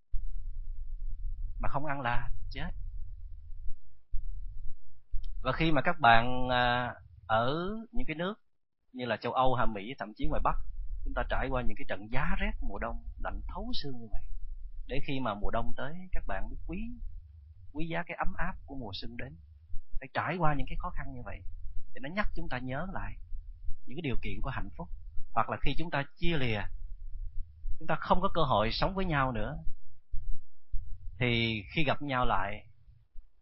mà 1.59 1.69
không 1.69 1.85
ăn 1.85 2.01
là 2.01 2.29
chết 2.51 2.71
và 5.43 5.51
khi 5.51 5.71
mà 5.71 5.81
các 5.81 5.99
bạn 5.99 6.49
à, 6.49 6.93
ở 7.27 7.55
những 7.91 8.05
cái 8.07 8.15
nước 8.15 8.33
như 8.93 9.05
là 9.05 9.17
châu 9.17 9.33
Âu 9.33 9.55
hay 9.55 9.67
Mỹ, 9.67 9.93
thậm 9.99 10.13
chí 10.15 10.27
ngoài 10.27 10.41
Bắc, 10.43 10.55
chúng 11.03 11.13
ta 11.13 11.23
trải 11.29 11.47
qua 11.49 11.61
những 11.61 11.77
cái 11.77 11.85
trận 11.87 12.07
giá 12.11 12.35
rét 12.39 12.51
mùa 12.61 12.79
đông 12.79 13.03
lạnh 13.23 13.41
thấu 13.47 13.71
xương 13.73 13.99
như 13.99 14.07
vậy, 14.11 14.23
để 14.87 14.99
khi 15.07 15.19
mà 15.19 15.33
mùa 15.33 15.49
đông 15.51 15.73
tới, 15.77 15.93
các 16.11 16.23
bạn 16.27 16.49
biết 16.49 16.57
quý 16.67 16.79
quý 17.73 17.87
giá 17.87 18.03
cái 18.03 18.17
ấm 18.17 18.33
áp 18.37 18.53
của 18.65 18.75
mùa 18.75 18.91
xuân 18.93 19.17
đến, 19.17 19.35
phải 19.99 20.09
trải 20.13 20.37
qua 20.37 20.53
những 20.53 20.67
cái 20.69 20.75
khó 20.79 20.89
khăn 20.89 21.13
như 21.13 21.21
vậy 21.25 21.41
để 21.93 21.99
nó 22.03 22.09
nhắc 22.15 22.27
chúng 22.35 22.49
ta 22.49 22.57
nhớ 22.57 22.87
lại 22.93 23.13
những 23.87 23.97
cái 23.97 24.01
điều 24.01 24.17
kiện 24.21 24.41
của 24.41 24.49
hạnh 24.49 24.69
phúc. 24.77 24.89
Hoặc 25.33 25.49
là 25.49 25.57
khi 25.61 25.75
chúng 25.77 25.91
ta 25.91 26.03
chia 26.17 26.37
lìa, 26.37 26.61
chúng 27.79 27.87
ta 27.87 27.95
không 27.95 28.21
có 28.21 28.29
cơ 28.33 28.41
hội 28.41 28.69
sống 28.71 28.95
với 28.95 29.05
nhau 29.05 29.31
nữa, 29.31 29.57
thì 31.19 31.63
khi 31.71 31.83
gặp 31.83 32.01
nhau 32.01 32.25
lại, 32.25 32.67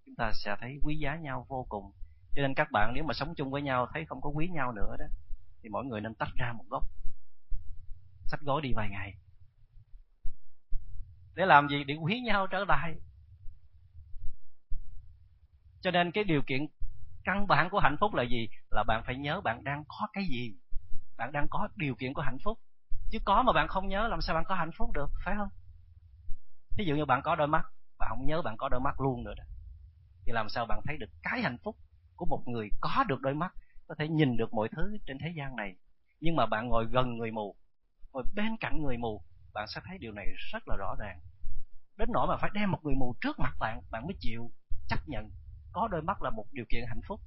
chúng 0.06 0.16
ta 0.18 0.32
sẽ 0.34 0.56
thấy 0.62 0.80
quý 0.84 0.96
giá 0.96 1.16
nhau 1.16 1.46
vô 1.50 1.66
cùng. 1.70 1.92
Cho 2.36 2.42
nên 2.42 2.54
các 2.54 2.68
bạn 2.72 2.92
nếu 2.94 3.04
mà 3.04 3.14
sống 3.14 3.34
chung 3.36 3.52
với 3.52 3.62
nhau, 3.62 3.88
thấy 3.94 4.06
không 4.06 4.22
có 4.22 4.30
quý 4.30 4.48
nhau 4.48 4.72
nữa 4.72 4.96
đó, 5.00 5.06
thì 5.64 5.70
mỗi 5.70 5.86
người 5.86 6.02
nên 6.02 6.16
tách 6.16 6.34
ra 6.36 6.54
một 6.54 6.66
góc. 6.70 6.84
Sách 8.26 8.42
gói 8.42 8.62
đi 8.62 8.72
vài 8.76 8.90
ngày. 8.90 9.14
Để 11.36 11.46
làm 11.46 11.70
gì? 11.70 11.84
Để 11.84 11.96
quý 11.96 12.20
nhau 12.20 12.48
trở 12.48 12.66
lại. 12.68 12.96
Cho 15.82 15.92
nên 15.92 16.12
cái 16.12 16.24
điều 16.24 16.42
kiện 16.48 16.68
căn 17.26 17.48
bản 17.48 17.70
của 17.70 17.80
hạnh 17.80 17.98
phúc 18.00 18.14
là 18.14 18.24
gì? 18.24 18.48
Là 18.72 18.84
bạn 18.88 19.04
phải 19.06 19.16
nhớ 19.16 19.42
bạn 19.42 19.64
đang 19.64 19.84
có 19.88 20.08
cái 20.14 20.26
gì. 20.26 20.56
Bạn 21.18 21.32
đang 21.32 21.48
có 21.50 21.68
điều 21.76 21.96
kiện 21.96 22.14
của 22.14 22.22
hạnh 22.22 22.38
phúc. 22.44 22.60
Chứ 23.12 23.20
có 23.26 23.44
mà 23.44 23.54
bạn 23.54 23.68
không 23.68 23.88
nhớ, 23.88 24.08
làm 24.08 24.22
sao 24.22 24.36
bạn 24.36 24.44
có 24.48 24.56
hạnh 24.56 24.72
phúc 24.78 24.92
được, 24.94 25.12
phải 25.26 25.36
không? 25.38 25.50
Ví 26.78 26.86
dụ 26.86 26.96
như 26.96 27.06
bạn 27.06 27.22
có 27.24 27.36
đôi 27.36 27.48
mắt, 27.48 27.66
bạn 28.00 28.10
không 28.10 28.26
nhớ 28.26 28.42
bạn 28.42 28.56
có 28.58 28.70
đôi 28.70 28.80
mắt 28.80 29.02
luôn 29.02 29.24
nữa 29.24 29.34
đó. 29.38 29.44
Thì 30.26 30.32
làm 30.32 30.50
sao 30.50 30.66
bạn 30.66 30.82
thấy 30.86 30.98
được 30.98 31.10
cái 31.24 31.42
hạnh 31.42 31.58
phúc 31.64 31.76
của 32.16 32.26
một 32.26 32.44
người 32.48 32.70
có 32.82 33.04
được 33.08 33.22
đôi 33.22 33.34
mắt, 33.34 33.54
có 33.88 33.96
thể 34.00 34.08
nhìn 34.08 34.38
được 34.38 34.54
mọi 34.54 34.70
thứ 34.76 34.98
trên 35.06 35.18
thế 35.20 35.34
gian 35.36 35.56
này. 35.56 35.76
Nhưng 36.20 36.36
mà 36.36 36.46
bạn 36.46 36.68
ngồi 36.68 36.86
gần 36.86 37.18
người 37.18 37.32
mù, 37.32 37.56
ngồi 38.14 38.24
bên 38.36 38.58
cạnh 38.60 38.82
người 38.82 38.98
mù, 38.98 39.22
bạn 39.54 39.68
sẽ 39.68 39.82
thấy 39.86 39.98
điều 39.98 40.12
này 40.12 40.26
rất 40.52 40.64
là 40.68 40.76
rõ 40.76 40.96
ràng. 41.00 41.20
Đến 41.98 42.10
nỗi 42.14 42.28
mà 42.28 42.38
phải 42.38 42.50
đem 42.54 42.72
một 42.72 42.80
người 42.84 42.96
mù 42.96 43.16
trước 43.22 43.40
mặt 43.40 43.54
bạn 43.60 43.82
bạn 43.92 44.04
mới 44.04 44.16
chịu 44.20 44.52
chấp 44.88 45.00
nhận 45.08 45.32
có 45.76 45.88
đôi 45.88 46.02
mắt 46.02 46.22
là 46.22 46.30
một 46.30 46.46
điều 46.52 46.66
kiện 46.70 46.84
hạnh 46.88 47.02
phúc. 47.08 47.20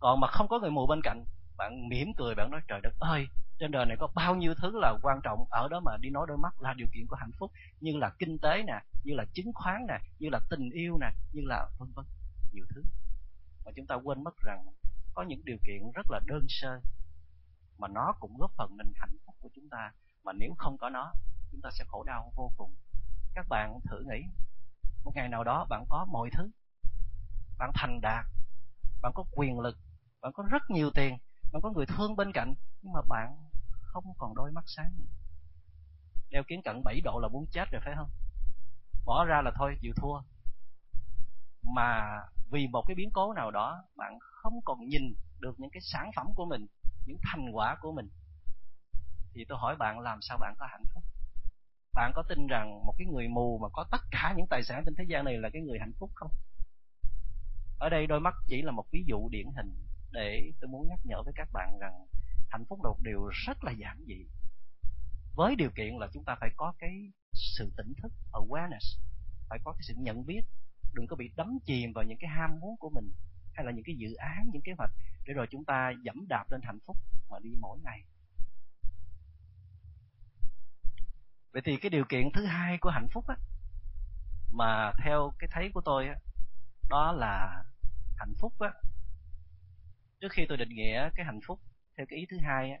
Còn 0.00 0.20
mà 0.20 0.28
không 0.28 0.48
có 0.48 0.58
người 0.58 0.70
mù 0.70 0.86
bên 0.86 1.00
cạnh, 1.04 1.24
bạn 1.56 1.88
mỉm 1.88 2.12
cười, 2.16 2.34
bạn 2.34 2.50
nói, 2.50 2.60
trời 2.68 2.80
đất 2.82 2.94
ơi, 2.98 3.26
trên 3.58 3.70
đời 3.70 3.86
này 3.86 3.96
có 4.00 4.08
bao 4.14 4.36
nhiêu 4.36 4.54
thứ 4.62 4.70
là 4.74 4.98
quan 5.02 5.20
trọng, 5.22 5.44
ở 5.50 5.68
đó 5.68 5.80
mà 5.80 5.96
đi 6.00 6.10
nói 6.10 6.26
đôi 6.28 6.38
mắt 6.38 6.62
là 6.62 6.74
điều 6.74 6.86
kiện 6.94 7.06
của 7.06 7.16
hạnh 7.16 7.30
phúc, 7.38 7.52
như 7.80 7.92
là 7.96 8.10
kinh 8.18 8.38
tế 8.38 8.62
nè, 8.66 8.80
như 9.04 9.14
là 9.14 9.24
chứng 9.32 9.52
khoán 9.54 9.86
nè, 9.88 9.98
như 10.18 10.28
là 10.32 10.40
tình 10.50 10.70
yêu 10.70 10.98
nè, 11.00 11.10
như 11.32 11.42
là 11.44 11.66
vân 11.78 11.88
vân, 11.94 12.04
nhiều 12.52 12.64
thứ. 12.74 12.82
Mà 13.64 13.72
chúng 13.76 13.86
ta 13.86 13.94
quên 13.94 14.24
mất 14.24 14.36
rằng 14.44 14.64
có 15.14 15.22
những 15.22 15.44
điều 15.44 15.56
kiện 15.66 15.90
rất 15.94 16.10
là 16.10 16.20
đơn 16.26 16.46
sơ 16.48 16.80
mà 17.78 17.88
nó 17.88 18.14
cũng 18.20 18.38
góp 18.38 18.50
phần 18.56 18.76
nên 18.76 18.92
hạnh 18.96 19.16
phúc 19.26 19.34
của 19.40 19.48
chúng 19.54 19.68
ta, 19.70 19.92
mà 20.24 20.32
nếu 20.32 20.54
không 20.58 20.78
có 20.78 20.88
nó, 20.88 21.12
chúng 21.52 21.60
ta 21.60 21.70
sẽ 21.72 21.84
khổ 21.88 22.04
đau 22.04 22.32
vô 22.36 22.52
cùng. 22.56 22.74
Các 23.34 23.46
bạn 23.48 23.80
thử 23.90 24.04
nghĩ, 24.10 24.24
một 25.04 25.12
ngày 25.14 25.28
nào 25.28 25.44
đó 25.44 25.66
bạn 25.70 25.84
có 25.88 26.06
mọi 26.10 26.30
thứ 26.36 26.50
bạn 27.58 27.70
thành 27.74 28.00
đạt. 28.00 28.24
Bạn 29.02 29.12
có 29.14 29.24
quyền 29.32 29.60
lực. 29.60 29.78
Bạn 30.22 30.32
có 30.32 30.44
rất 30.50 30.62
nhiều 30.70 30.90
tiền. 30.94 31.18
Bạn 31.52 31.62
có 31.62 31.70
người 31.70 31.86
thương 31.86 32.16
bên 32.16 32.32
cạnh. 32.32 32.54
Nhưng 32.82 32.92
mà 32.92 33.00
bạn 33.08 33.36
không 33.80 34.04
còn 34.18 34.34
đôi 34.34 34.52
mắt 34.52 34.64
sáng 34.66 34.92
nữa. 34.98 35.04
Đeo 36.30 36.42
kiến 36.48 36.62
cận 36.64 36.82
7 36.84 37.00
độ 37.00 37.18
là 37.22 37.28
muốn 37.28 37.46
chết 37.52 37.70
rồi, 37.70 37.80
phải 37.84 37.94
không? 37.96 38.10
Bỏ 39.04 39.24
ra 39.24 39.42
là 39.42 39.50
thôi, 39.54 39.76
chịu 39.80 39.92
thua. 39.96 40.20
Mà 41.62 42.20
vì 42.50 42.66
một 42.66 42.82
cái 42.86 42.94
biến 42.94 43.10
cố 43.12 43.32
nào 43.32 43.50
đó, 43.50 43.84
bạn 43.96 44.18
không 44.20 44.60
còn 44.64 44.78
nhìn 44.88 45.02
được 45.40 45.60
những 45.60 45.70
cái 45.70 45.80
sản 45.82 46.10
phẩm 46.16 46.26
của 46.34 46.46
mình, 46.46 46.66
những 47.06 47.18
thành 47.22 47.50
quả 47.52 47.76
của 47.80 47.92
mình. 47.92 48.08
Thì 49.34 49.44
tôi 49.48 49.58
hỏi 49.58 49.76
bạn, 49.78 49.98
làm 49.98 50.18
sao 50.22 50.38
bạn 50.38 50.54
có 50.58 50.66
hạnh 50.70 50.84
phúc? 50.94 51.04
Bạn 51.94 52.12
có 52.14 52.22
tin 52.28 52.46
rằng 52.46 52.86
một 52.86 52.94
cái 52.98 53.06
người 53.06 53.28
mù 53.28 53.58
mà 53.62 53.68
có 53.72 53.84
tất 53.90 54.00
cả 54.10 54.34
những 54.36 54.46
tài 54.50 54.62
sản 54.62 54.82
trên 54.84 54.94
thế 54.98 55.04
gian 55.08 55.24
này 55.24 55.36
là 55.38 55.48
cái 55.52 55.62
người 55.62 55.78
hạnh 55.78 55.92
phúc 55.98 56.10
không? 56.14 56.30
Ở 57.78 57.88
đây 57.88 58.06
đôi 58.06 58.20
mắt 58.20 58.34
chỉ 58.46 58.62
là 58.62 58.72
một 58.72 58.84
ví 58.92 59.04
dụ 59.06 59.28
điển 59.28 59.46
hình 59.56 59.74
để 60.12 60.52
tôi 60.60 60.68
muốn 60.68 60.88
nhắc 60.88 60.98
nhở 61.04 61.22
với 61.22 61.32
các 61.36 61.48
bạn 61.52 61.78
rằng 61.80 62.06
hạnh 62.50 62.64
phúc 62.68 62.84
là 62.84 62.90
một 62.90 62.98
điều 63.02 63.28
rất 63.28 63.64
là 63.64 63.72
giản 63.72 64.04
dị. 64.06 64.26
Với 65.34 65.56
điều 65.56 65.70
kiện 65.70 65.94
là 65.94 66.08
chúng 66.12 66.24
ta 66.24 66.36
phải 66.40 66.50
có 66.56 66.72
cái 66.78 67.12
sự 67.32 67.72
tỉnh 67.76 67.92
thức, 68.02 68.12
awareness, 68.32 68.98
phải 69.48 69.58
có 69.64 69.72
cái 69.72 69.82
sự 69.82 69.94
nhận 69.96 70.26
biết, 70.26 70.42
đừng 70.94 71.06
có 71.06 71.16
bị 71.16 71.30
đắm 71.36 71.58
chìm 71.64 71.92
vào 71.92 72.04
những 72.04 72.18
cái 72.20 72.30
ham 72.30 72.60
muốn 72.60 72.76
của 72.76 72.90
mình 72.90 73.12
hay 73.52 73.66
là 73.66 73.72
những 73.72 73.84
cái 73.84 73.94
dự 73.98 74.14
án, 74.14 74.50
những 74.52 74.62
kế 74.62 74.72
hoạch 74.78 74.90
để 75.26 75.32
rồi 75.34 75.46
chúng 75.50 75.64
ta 75.64 75.92
dẫm 76.02 76.26
đạp 76.28 76.44
lên 76.50 76.60
hạnh 76.64 76.78
phúc 76.86 76.96
mà 77.30 77.38
đi 77.42 77.50
mỗi 77.60 77.78
ngày. 77.84 78.02
Vậy 81.52 81.62
thì 81.64 81.76
cái 81.76 81.90
điều 81.90 82.04
kiện 82.04 82.28
thứ 82.34 82.44
hai 82.44 82.78
của 82.78 82.90
hạnh 82.90 83.08
phúc 83.12 83.24
á, 83.28 83.36
mà 84.52 84.92
theo 85.04 85.32
cái 85.38 85.48
thấy 85.52 85.70
của 85.74 85.80
tôi 85.84 86.08
á 86.08 86.14
đó 86.88 87.12
là 87.12 87.64
hạnh 88.16 88.34
phúc 88.40 88.52
á. 88.58 88.72
Trước 90.20 90.32
khi 90.32 90.46
tôi 90.48 90.58
định 90.58 90.68
nghĩa 90.68 91.10
cái 91.14 91.26
hạnh 91.26 91.40
phúc 91.46 91.60
theo 91.96 92.06
cái 92.08 92.18
ý 92.18 92.26
thứ 92.30 92.36
hai 92.42 92.70
á 92.70 92.78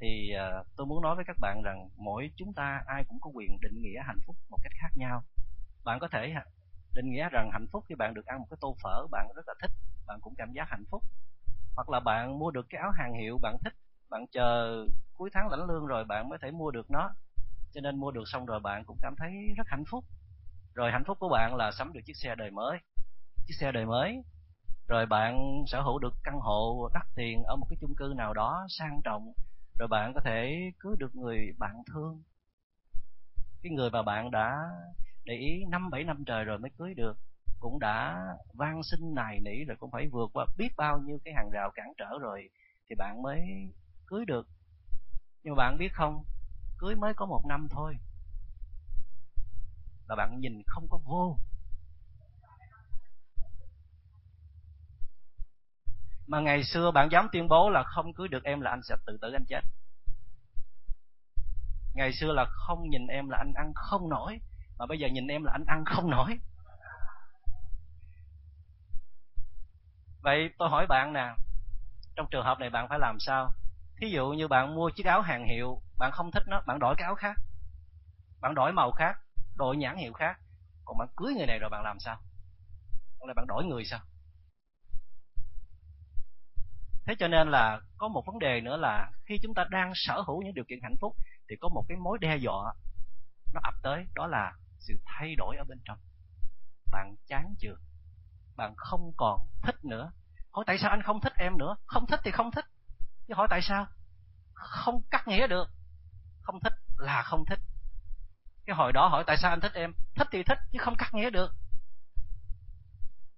thì 0.00 0.32
uh, 0.60 0.66
tôi 0.76 0.86
muốn 0.86 1.02
nói 1.02 1.16
với 1.16 1.24
các 1.24 1.36
bạn 1.40 1.62
rằng 1.62 1.88
mỗi 1.96 2.30
chúng 2.36 2.52
ta 2.52 2.82
ai 2.86 3.04
cũng 3.08 3.18
có 3.20 3.30
quyền 3.34 3.58
định 3.60 3.82
nghĩa 3.82 4.02
hạnh 4.06 4.18
phúc 4.26 4.36
một 4.50 4.58
cách 4.62 4.72
khác 4.80 4.88
nhau. 4.94 5.22
Bạn 5.84 5.98
có 6.00 6.08
thể 6.08 6.34
định 6.94 7.10
nghĩa 7.10 7.28
rằng 7.28 7.50
hạnh 7.52 7.66
phúc 7.72 7.84
khi 7.88 7.94
bạn 7.94 8.14
được 8.14 8.26
ăn 8.26 8.38
một 8.38 8.46
cái 8.50 8.56
tô 8.60 8.76
phở 8.82 9.06
bạn 9.10 9.28
rất 9.36 9.48
là 9.48 9.54
thích 9.62 9.70
bạn 10.06 10.18
cũng 10.20 10.34
cảm 10.38 10.52
giác 10.52 10.68
hạnh 10.68 10.84
phúc. 10.90 11.02
Hoặc 11.76 11.88
là 11.88 12.00
bạn 12.00 12.38
mua 12.38 12.50
được 12.50 12.66
cái 12.70 12.80
áo 12.80 12.90
hàng 12.90 13.14
hiệu 13.14 13.38
bạn 13.42 13.56
thích 13.64 13.72
bạn 14.10 14.26
chờ 14.32 14.76
cuối 15.14 15.30
tháng 15.32 15.48
lãnh 15.48 15.66
lương 15.68 15.86
rồi 15.86 16.04
bạn 16.04 16.28
mới 16.28 16.38
thể 16.42 16.50
mua 16.50 16.70
được 16.70 16.90
nó. 16.90 17.10
Cho 17.72 17.80
nên 17.80 18.00
mua 18.00 18.10
được 18.10 18.24
xong 18.26 18.46
rồi 18.46 18.60
bạn 18.60 18.84
cũng 18.84 18.98
cảm 19.02 19.14
thấy 19.18 19.32
rất 19.56 19.68
hạnh 19.68 19.84
phúc. 19.90 20.04
Rồi 20.74 20.92
hạnh 20.92 21.04
phúc 21.06 21.18
của 21.20 21.28
bạn 21.28 21.54
là 21.54 21.70
sắm 21.72 21.92
được 21.92 22.00
chiếc 22.04 22.16
xe 22.16 22.34
đời 22.34 22.50
mới 22.50 22.78
chiếc 23.46 23.54
xe 23.54 23.72
đời 23.72 23.86
mới. 23.86 24.22
Rồi 24.88 25.06
bạn 25.06 25.64
sở 25.66 25.80
hữu 25.80 25.98
được 25.98 26.14
căn 26.24 26.34
hộ 26.40 26.90
đắt 26.94 27.06
tiền 27.14 27.42
ở 27.42 27.56
một 27.56 27.66
cái 27.70 27.76
chung 27.80 27.94
cư 27.94 28.14
nào 28.16 28.34
đó 28.34 28.66
sang 28.68 29.00
trọng, 29.04 29.32
rồi 29.78 29.88
bạn 29.88 30.12
có 30.14 30.20
thể 30.24 30.70
cưới 30.78 30.96
được 30.98 31.16
người 31.16 31.52
bạn 31.58 31.82
thương. 31.92 32.22
Cái 33.62 33.72
người 33.72 33.90
mà 33.90 34.02
bạn 34.02 34.30
đã 34.30 34.70
để 35.24 35.34
ý 35.34 35.64
năm 35.68 35.90
bảy 35.90 36.04
năm 36.04 36.24
trời 36.26 36.44
rồi 36.44 36.58
mới 36.58 36.70
cưới 36.78 36.94
được 36.94 37.18
cũng 37.60 37.78
đã 37.78 38.26
van 38.54 38.82
xin 38.82 39.14
nài 39.14 39.40
nỉ 39.40 39.64
rồi 39.64 39.76
cũng 39.80 39.90
phải 39.90 40.08
vượt 40.08 40.30
qua 40.32 40.46
biết 40.56 40.68
bao 40.76 40.98
nhiêu 40.98 41.18
cái 41.24 41.34
hàng 41.34 41.50
rào 41.50 41.70
cản 41.74 41.86
trở 41.96 42.18
rồi 42.20 42.50
thì 42.88 42.94
bạn 42.94 43.22
mới 43.22 43.40
cưới 44.06 44.24
được. 44.24 44.48
Nhưng 45.42 45.54
mà 45.54 45.64
bạn 45.64 45.76
biết 45.78 45.92
không, 45.92 46.24
cưới 46.78 46.94
mới 46.94 47.14
có 47.14 47.26
một 47.26 47.42
năm 47.48 47.68
thôi 47.70 47.96
là 50.08 50.16
bạn 50.16 50.40
nhìn 50.40 50.62
không 50.66 50.86
có 50.90 50.98
vô. 51.04 51.36
Mà 56.32 56.40
ngày 56.40 56.64
xưa 56.64 56.90
bạn 56.90 57.08
dám 57.12 57.28
tuyên 57.32 57.48
bố 57.48 57.70
là 57.70 57.82
không 57.82 58.14
cưới 58.14 58.28
được 58.28 58.44
em 58.44 58.60
là 58.60 58.70
anh 58.70 58.82
sẽ 58.82 58.96
tự 59.06 59.18
tử 59.22 59.32
anh 59.32 59.44
chết. 59.48 59.60
Ngày 61.94 62.12
xưa 62.12 62.32
là 62.32 62.44
không 62.44 62.90
nhìn 62.90 63.06
em 63.06 63.28
là 63.28 63.38
anh 63.38 63.52
ăn 63.54 63.72
không 63.74 64.08
nổi, 64.08 64.40
mà 64.78 64.86
bây 64.86 64.98
giờ 64.98 65.08
nhìn 65.08 65.26
em 65.26 65.44
là 65.44 65.52
anh 65.52 65.64
ăn 65.66 65.84
không 65.84 66.10
nổi. 66.10 66.38
Vậy 70.22 70.50
tôi 70.58 70.68
hỏi 70.68 70.86
bạn 70.86 71.12
nè, 71.12 71.34
trong 72.16 72.26
trường 72.30 72.44
hợp 72.44 72.58
này 72.58 72.70
bạn 72.70 72.88
phải 72.88 72.98
làm 72.98 73.16
sao? 73.20 73.52
Thí 74.00 74.10
dụ 74.10 74.30
như 74.30 74.48
bạn 74.48 74.74
mua 74.74 74.90
chiếc 74.90 75.06
áo 75.06 75.20
hàng 75.20 75.44
hiệu, 75.46 75.80
bạn 75.98 76.10
không 76.12 76.30
thích 76.30 76.42
nó, 76.46 76.62
bạn 76.66 76.78
đổi 76.78 76.94
cái 76.98 77.04
áo 77.04 77.14
khác. 77.14 77.36
Bạn 78.40 78.54
đổi 78.54 78.72
màu 78.72 78.92
khác, 78.92 79.18
đổi 79.56 79.76
nhãn 79.76 79.96
hiệu 79.96 80.12
khác. 80.12 80.38
Còn 80.84 80.98
bạn 80.98 81.08
cưới 81.16 81.34
người 81.34 81.46
này 81.46 81.58
rồi 81.58 81.70
bạn 81.70 81.82
làm 81.84 82.00
sao? 82.00 82.16
Còn 83.18 83.28
lại 83.28 83.34
bạn 83.34 83.46
đổi 83.48 83.64
người 83.64 83.84
sao? 83.84 84.00
Thế 87.06 87.14
cho 87.18 87.28
nên 87.28 87.50
là 87.50 87.80
có 87.96 88.08
một 88.08 88.26
vấn 88.26 88.38
đề 88.38 88.60
nữa 88.60 88.76
là 88.76 89.10
khi 89.24 89.38
chúng 89.42 89.54
ta 89.54 89.64
đang 89.70 89.92
sở 89.94 90.20
hữu 90.20 90.42
những 90.42 90.54
điều 90.54 90.64
kiện 90.68 90.78
hạnh 90.82 90.96
phúc 91.00 91.16
thì 91.50 91.56
có 91.60 91.68
một 91.68 91.84
cái 91.88 91.96
mối 91.96 92.18
đe 92.20 92.36
dọa 92.36 92.74
nó 93.54 93.60
ập 93.64 93.74
tới, 93.82 94.06
đó 94.14 94.26
là 94.26 94.52
sự 94.78 94.94
thay 95.04 95.34
đổi 95.36 95.56
ở 95.56 95.64
bên 95.64 95.78
trong. 95.84 95.98
Bạn 96.92 97.16
chán 97.28 97.54
chưa 97.58 97.76
bạn 98.56 98.74
không 98.76 99.12
còn 99.16 99.40
thích 99.62 99.84
nữa. 99.84 100.12
Hỏi 100.50 100.64
tại 100.66 100.78
sao 100.78 100.90
anh 100.90 101.02
không 101.02 101.20
thích 101.20 101.32
em 101.36 101.58
nữa? 101.58 101.76
Không 101.86 102.06
thích 102.06 102.20
thì 102.24 102.30
không 102.30 102.50
thích. 102.50 102.64
Chứ 103.28 103.34
hỏi 103.34 103.46
tại 103.50 103.60
sao? 103.62 103.86
Không 104.54 105.02
cắt 105.10 105.28
nghĩa 105.28 105.46
được. 105.46 105.68
Không 106.40 106.60
thích 106.60 106.72
là 106.96 107.22
không 107.22 107.44
thích. 107.44 107.58
Cái 108.66 108.76
hồi 108.76 108.92
đó 108.92 109.08
hỏi 109.08 109.24
tại 109.26 109.36
sao 109.36 109.50
anh 109.50 109.60
thích 109.60 109.72
em? 109.74 109.92
Thích 110.14 110.28
thì 110.32 110.42
thích, 110.42 110.58
chứ 110.72 110.78
không 110.80 110.94
cắt 110.98 111.14
nghĩa 111.14 111.30
được. 111.30 111.52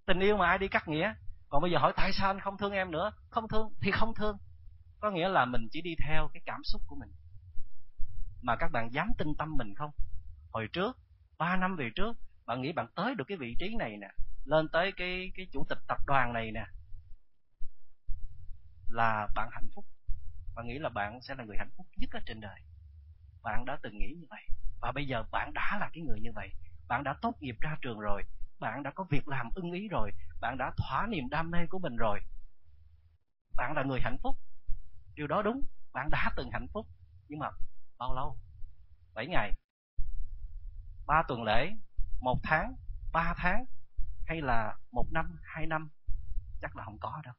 Tình 0.07 0.21
yêu 0.21 0.37
mà 0.37 0.49
ai 0.49 0.59
đi 0.59 0.69
cắt 0.69 0.89
nghĩa? 0.89 1.15
Còn 1.55 1.63
bây 1.63 1.71
giờ 1.71 1.79
hỏi 1.79 1.93
tại 1.97 2.13
sao 2.13 2.31
anh 2.31 2.41
không 2.41 2.57
thương 2.59 2.73
em 2.73 2.91
nữa? 2.91 3.13
Không 3.31 3.49
thương 3.49 3.69
thì 3.81 3.91
không 3.91 4.15
thương. 4.15 4.37
Có 5.01 5.11
nghĩa 5.11 5.29
là 5.29 5.45
mình 5.45 5.69
chỉ 5.71 5.81
đi 5.83 5.95
theo 6.07 6.29
cái 6.33 6.43
cảm 6.47 6.61
xúc 6.65 6.83
của 6.87 6.97
mình. 6.97 7.09
Mà 8.43 8.57
các 8.57 8.71
bạn 8.73 8.89
dám 8.93 9.09
tin 9.19 9.29
tâm 9.39 9.57
mình 9.57 9.75
không? 9.75 9.91
Hồi 10.53 10.69
trước, 10.73 10.99
ba 11.39 11.57
năm 11.57 11.77
về 11.77 11.91
trước, 11.97 12.17
bạn 12.47 12.63
nghĩ 12.63 12.73
bạn 12.73 12.87
tới 12.95 13.15
được 13.15 13.25
cái 13.29 13.39
vị 13.39 13.55
trí 13.59 13.75
này 13.79 13.97
nè, 13.97 14.09
lên 14.45 14.69
tới 14.69 14.93
cái 14.97 15.33
cái 15.35 15.47
chủ 15.53 15.67
tịch 15.69 15.79
tập 15.89 15.99
đoàn 16.07 16.33
này 16.33 16.51
nè, 16.53 16.67
là 18.89 19.29
bạn 19.35 19.49
hạnh 19.53 19.69
phúc. 19.75 19.85
Bạn 20.55 20.67
nghĩ 20.67 20.79
là 20.79 20.89
bạn 20.89 21.23
sẽ 21.23 21.35
là 21.35 21.45
người 21.45 21.57
hạnh 21.59 21.71
phúc 21.77 21.87
nhất 21.97 22.11
ở 22.13 22.21
trên 22.27 22.41
đời. 22.41 22.61
Bạn 23.43 23.65
đã 23.67 23.79
từng 23.83 23.99
nghĩ 23.99 24.15
như 24.21 24.27
vậy. 24.31 24.43
Và 24.81 24.93
bây 24.93 25.07
giờ 25.07 25.23
bạn 25.33 25.53
đã 25.55 25.79
là 25.81 25.91
cái 25.93 26.03
người 26.03 26.21
như 26.21 26.31
vậy. 26.35 26.49
Bạn 26.89 27.05
đã 27.05 27.15
tốt 27.23 27.35
nghiệp 27.41 27.57
ra 27.61 27.77
trường 27.83 27.99
rồi 27.99 28.23
bạn 28.65 28.83
đã 28.83 28.91
có 28.91 29.05
việc 29.11 29.29
làm 29.29 29.51
ưng 29.55 29.73
ý 29.73 29.89
rồi, 29.89 30.11
bạn 30.41 30.57
đã 30.59 30.73
thỏa 30.77 31.07
niềm 31.07 31.29
đam 31.31 31.51
mê 31.51 31.59
của 31.71 31.79
mình 31.79 31.97
rồi. 31.97 32.21
Bạn 33.57 33.73
là 33.77 33.83
người 33.83 34.01
hạnh 34.01 34.17
phúc. 34.23 34.37
Điều 35.15 35.27
đó 35.27 35.43
đúng, 35.43 35.63
bạn 35.93 36.11
đã 36.11 36.31
từng 36.37 36.51
hạnh 36.53 36.67
phúc. 36.73 36.87
Nhưng 37.29 37.39
mà 37.39 37.51
bao 37.99 38.15
lâu? 38.15 38.37
Bảy 39.15 39.27
ngày. 39.27 39.53
Ba 41.07 41.23
tuần 41.29 41.43
lễ, 41.43 41.71
một 42.21 42.39
tháng, 42.43 42.75
ba 43.13 43.35
tháng, 43.37 43.65
hay 44.27 44.41
là 44.41 44.75
một 44.93 45.07
năm, 45.13 45.39
hai 45.43 45.67
năm? 45.67 45.89
Chắc 46.61 46.77
là 46.77 46.85
không 46.85 46.99
có 47.01 47.23
đâu. 47.25 47.35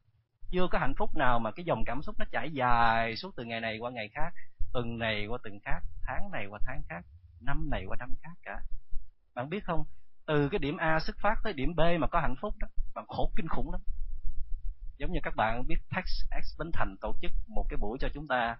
Chưa 0.50 0.66
có 0.70 0.78
hạnh 0.78 0.94
phúc 0.98 1.10
nào 1.16 1.38
mà 1.38 1.50
cái 1.50 1.64
dòng 1.64 1.82
cảm 1.86 2.02
xúc 2.02 2.14
nó 2.18 2.24
chảy 2.32 2.50
dài 2.52 3.16
suốt 3.16 3.36
từ 3.36 3.44
ngày 3.44 3.60
này 3.60 3.78
qua 3.78 3.90
ngày 3.90 4.08
khác, 4.14 4.34
tuần 4.72 4.98
này 4.98 5.26
qua 5.26 5.38
tuần 5.42 5.58
khác, 5.64 5.80
tháng 6.02 6.30
này 6.32 6.46
qua 6.46 6.58
tháng 6.66 6.82
khác, 6.88 7.04
năm 7.40 7.70
này 7.70 7.84
qua 7.86 7.96
năm 7.98 8.14
khác 8.22 8.34
cả. 8.42 8.60
Bạn 9.34 9.48
biết 9.48 9.64
không? 9.64 9.84
Từ 10.26 10.48
cái 10.48 10.58
điểm 10.58 10.76
A 10.76 11.00
xuất 11.00 11.16
phát 11.20 11.34
tới 11.44 11.52
điểm 11.52 11.74
B 11.76 11.80
mà 12.00 12.06
có 12.06 12.20
hạnh 12.20 12.34
phúc 12.40 12.54
đó 12.58 12.68
bạn 12.94 13.04
khổ 13.08 13.32
kinh 13.36 13.48
khủng 13.48 13.72
lắm. 13.72 13.80
Giống 14.98 15.12
như 15.12 15.20
các 15.22 15.36
bạn 15.36 15.66
biết, 15.66 15.76
Tax 15.90 16.04
X 16.44 16.58
Bến 16.58 16.70
Thành 16.72 16.96
tổ 17.00 17.14
chức 17.22 17.32
một 17.48 17.66
cái 17.68 17.76
buổi 17.76 17.98
cho 18.00 18.08
chúng 18.14 18.28
ta 18.28 18.56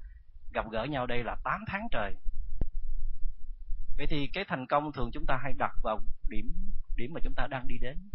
gặp 0.52 0.64
gỡ 0.70 0.85
nhau 0.85 1.06
đây 1.06 1.25
là 1.25 1.37
8 1.44 1.64
tháng 1.66 1.88
trời. 1.90 2.14
Vậy 3.96 4.06
thì 4.11 4.30
cái 4.32 4.44
thành 4.49 4.66
công 4.66 4.92
thường 4.92 5.11
chúng 5.12 5.26
ta 5.26 5.38
hay 5.42 5.52
đặt 5.58 5.73
vào 5.82 6.00
điểm 6.28 6.52
điểm 6.96 7.11
mà 7.14 7.20
chúng 7.25 7.35
ta 7.35 7.46
đang 7.50 7.68
đi 7.68 7.78
đến, 7.78 8.11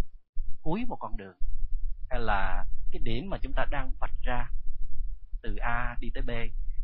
cuối 0.61 0.85
một 0.87 0.97
con 0.99 1.17
đường, 1.17 1.35
hay 2.09 2.19
là 2.19 2.65
cái 2.91 3.01
điểm 3.03 3.29
mà 3.29 3.37
chúng 3.41 3.53
ta 3.55 3.65
đang 3.71 3.91
vạch 3.99 4.21
ra 4.23 4.49
từ 5.41 5.55
A 5.55 5.95
đi 5.99 6.09
tới 6.13 6.23
B 6.23 6.29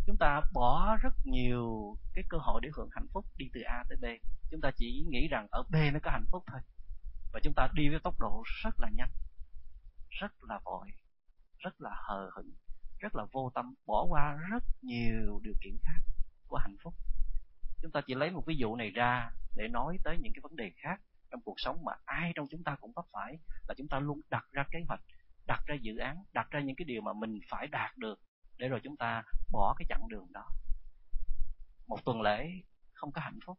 chúng 0.07 0.17
ta 0.17 0.41
bỏ 0.53 0.97
rất 1.01 1.13
nhiều 1.23 1.95
cái 2.13 2.23
cơ 2.29 2.37
hội 2.37 2.61
để 2.63 2.69
hưởng 2.73 2.89
hạnh 2.91 3.07
phúc 3.13 3.25
đi 3.37 3.45
từ 3.53 3.61
A 3.61 3.83
tới 3.89 3.97
B. 4.01 4.05
Chúng 4.51 4.61
ta 4.61 4.71
chỉ 4.77 5.05
nghĩ 5.09 5.27
rằng 5.27 5.47
ở 5.51 5.63
B 5.69 5.75
nó 5.93 5.99
có 6.03 6.11
hạnh 6.11 6.25
phúc 6.31 6.43
thôi. 6.47 6.61
Và 7.33 7.39
chúng 7.43 7.53
ta 7.55 7.67
đi 7.73 7.89
với 7.89 7.99
tốc 8.03 8.19
độ 8.19 8.43
rất 8.63 8.75
là 8.79 8.89
nhanh, 8.95 9.11
rất 10.09 10.31
là 10.41 10.59
vội, 10.65 10.87
rất 11.57 11.81
là 11.81 11.89
hờ 11.93 12.29
hững, 12.35 12.51
rất 12.99 13.15
là 13.15 13.25
vô 13.31 13.51
tâm, 13.55 13.73
bỏ 13.85 14.05
qua 14.09 14.37
rất 14.51 14.63
nhiều 14.81 15.39
điều 15.43 15.53
kiện 15.61 15.77
khác 15.83 16.01
của 16.47 16.57
hạnh 16.57 16.75
phúc. 16.83 16.93
Chúng 17.81 17.91
ta 17.91 18.01
chỉ 18.07 18.15
lấy 18.15 18.31
một 18.31 18.43
ví 18.47 18.55
dụ 18.55 18.75
này 18.75 18.89
ra 18.89 19.31
để 19.55 19.67
nói 19.67 19.97
tới 20.03 20.17
những 20.21 20.33
cái 20.33 20.41
vấn 20.43 20.55
đề 20.55 20.71
khác 20.83 21.01
trong 21.31 21.41
cuộc 21.45 21.55
sống 21.57 21.85
mà 21.85 21.93
ai 22.05 22.31
trong 22.35 22.47
chúng 22.51 22.63
ta 22.63 22.75
cũng 22.81 22.91
vấp 22.95 23.05
phải, 23.11 23.37
là 23.67 23.75
chúng 23.77 23.87
ta 23.87 23.99
luôn 23.99 24.21
đặt 24.29 24.45
ra 24.51 24.63
kế 24.71 24.79
hoạch, 24.87 25.01
đặt 25.47 25.63
ra 25.65 25.75
dự 25.81 25.97
án, 25.97 26.23
đặt 26.33 26.51
ra 26.51 26.59
những 26.59 26.75
cái 26.75 26.85
điều 26.85 27.01
mà 27.01 27.13
mình 27.13 27.39
phải 27.49 27.67
đạt 27.67 27.97
được 27.97 28.19
để 28.57 28.67
rồi 28.67 28.79
chúng 28.83 28.97
ta 28.97 29.23
bỏ 29.51 29.75
cái 29.77 29.85
chặng 29.89 30.07
đường 30.09 30.27
đó. 30.33 30.45
Một 31.87 32.05
tuần 32.05 32.21
lễ 32.21 32.49
không 32.93 33.11
có 33.11 33.21
hạnh 33.21 33.39
phúc, 33.45 33.57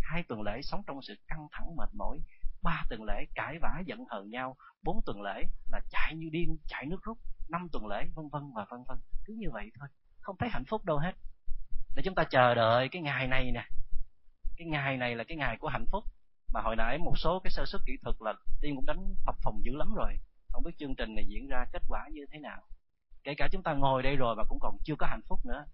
hai 0.00 0.22
tuần 0.28 0.42
lễ 0.42 0.60
sống 0.62 0.82
trong 0.86 1.02
sự 1.02 1.14
căng 1.28 1.46
thẳng, 1.52 1.76
mệt 1.76 1.88
mỏi, 1.94 2.18
ba 2.62 2.84
tuần 2.90 3.04
lễ 3.04 3.24
cãi 3.34 3.58
vã, 3.62 3.82
giận 3.86 4.04
hờn 4.10 4.30
nhau, 4.30 4.56
bốn 4.82 5.00
tuần 5.06 5.22
lễ 5.22 5.42
là 5.72 5.80
chạy 5.90 6.14
như 6.16 6.28
điên, 6.32 6.56
chạy 6.66 6.86
nước 6.86 7.02
rút, 7.02 7.18
năm 7.48 7.68
tuần 7.72 7.86
lễ 7.86 8.04
vân 8.14 8.28
vân 8.28 8.42
và 8.54 8.66
vân 8.70 8.80
vân. 8.88 8.98
Cứ 9.24 9.34
như 9.38 9.50
vậy 9.52 9.70
thôi, 9.78 9.88
không 10.20 10.36
thấy 10.38 10.48
hạnh 10.48 10.64
phúc 10.68 10.84
đâu 10.84 10.98
hết. 10.98 11.12
Để 11.96 12.02
chúng 12.04 12.14
ta 12.14 12.24
chờ 12.30 12.54
đợi 12.54 12.88
cái 12.88 13.02
ngày 13.02 13.26
này 13.26 13.50
nè. 13.54 13.64
Cái 14.56 14.66
ngày 14.66 14.96
này 14.96 15.16
là 15.16 15.24
cái 15.24 15.36
ngày 15.36 15.56
của 15.60 15.68
hạnh 15.68 15.86
phúc. 15.92 16.04
Mà 16.54 16.60
hồi 16.64 16.76
nãy 16.76 16.98
một 16.98 17.12
số 17.16 17.40
cái 17.44 17.50
sơ 17.50 17.64
suất 17.66 17.80
kỹ 17.86 17.92
thuật 18.02 18.16
là 18.20 18.34
tiên 18.60 18.76
cũng 18.76 18.86
đánh 18.86 19.14
phập 19.26 19.34
phòng 19.42 19.60
dữ 19.64 19.72
lắm 19.76 19.94
rồi. 19.94 20.14
Không 20.48 20.62
biết 20.64 20.72
chương 20.78 20.94
trình 20.94 21.14
này 21.14 21.24
diễn 21.28 21.48
ra 21.48 21.64
kết 21.72 21.82
quả 21.88 22.08
như 22.12 22.26
thế 22.32 22.38
nào 22.38 22.62
kể 23.24 23.34
cả 23.36 23.48
chúng 23.52 23.62
ta 23.62 23.74
ngồi 23.74 24.02
đây 24.02 24.16
rồi 24.16 24.36
mà 24.36 24.44
cũng 24.44 24.58
còn 24.60 24.76
chưa 24.84 24.94
có 24.98 25.06
hạnh 25.06 25.22
phúc 25.28 25.38
nữa. 25.46 25.64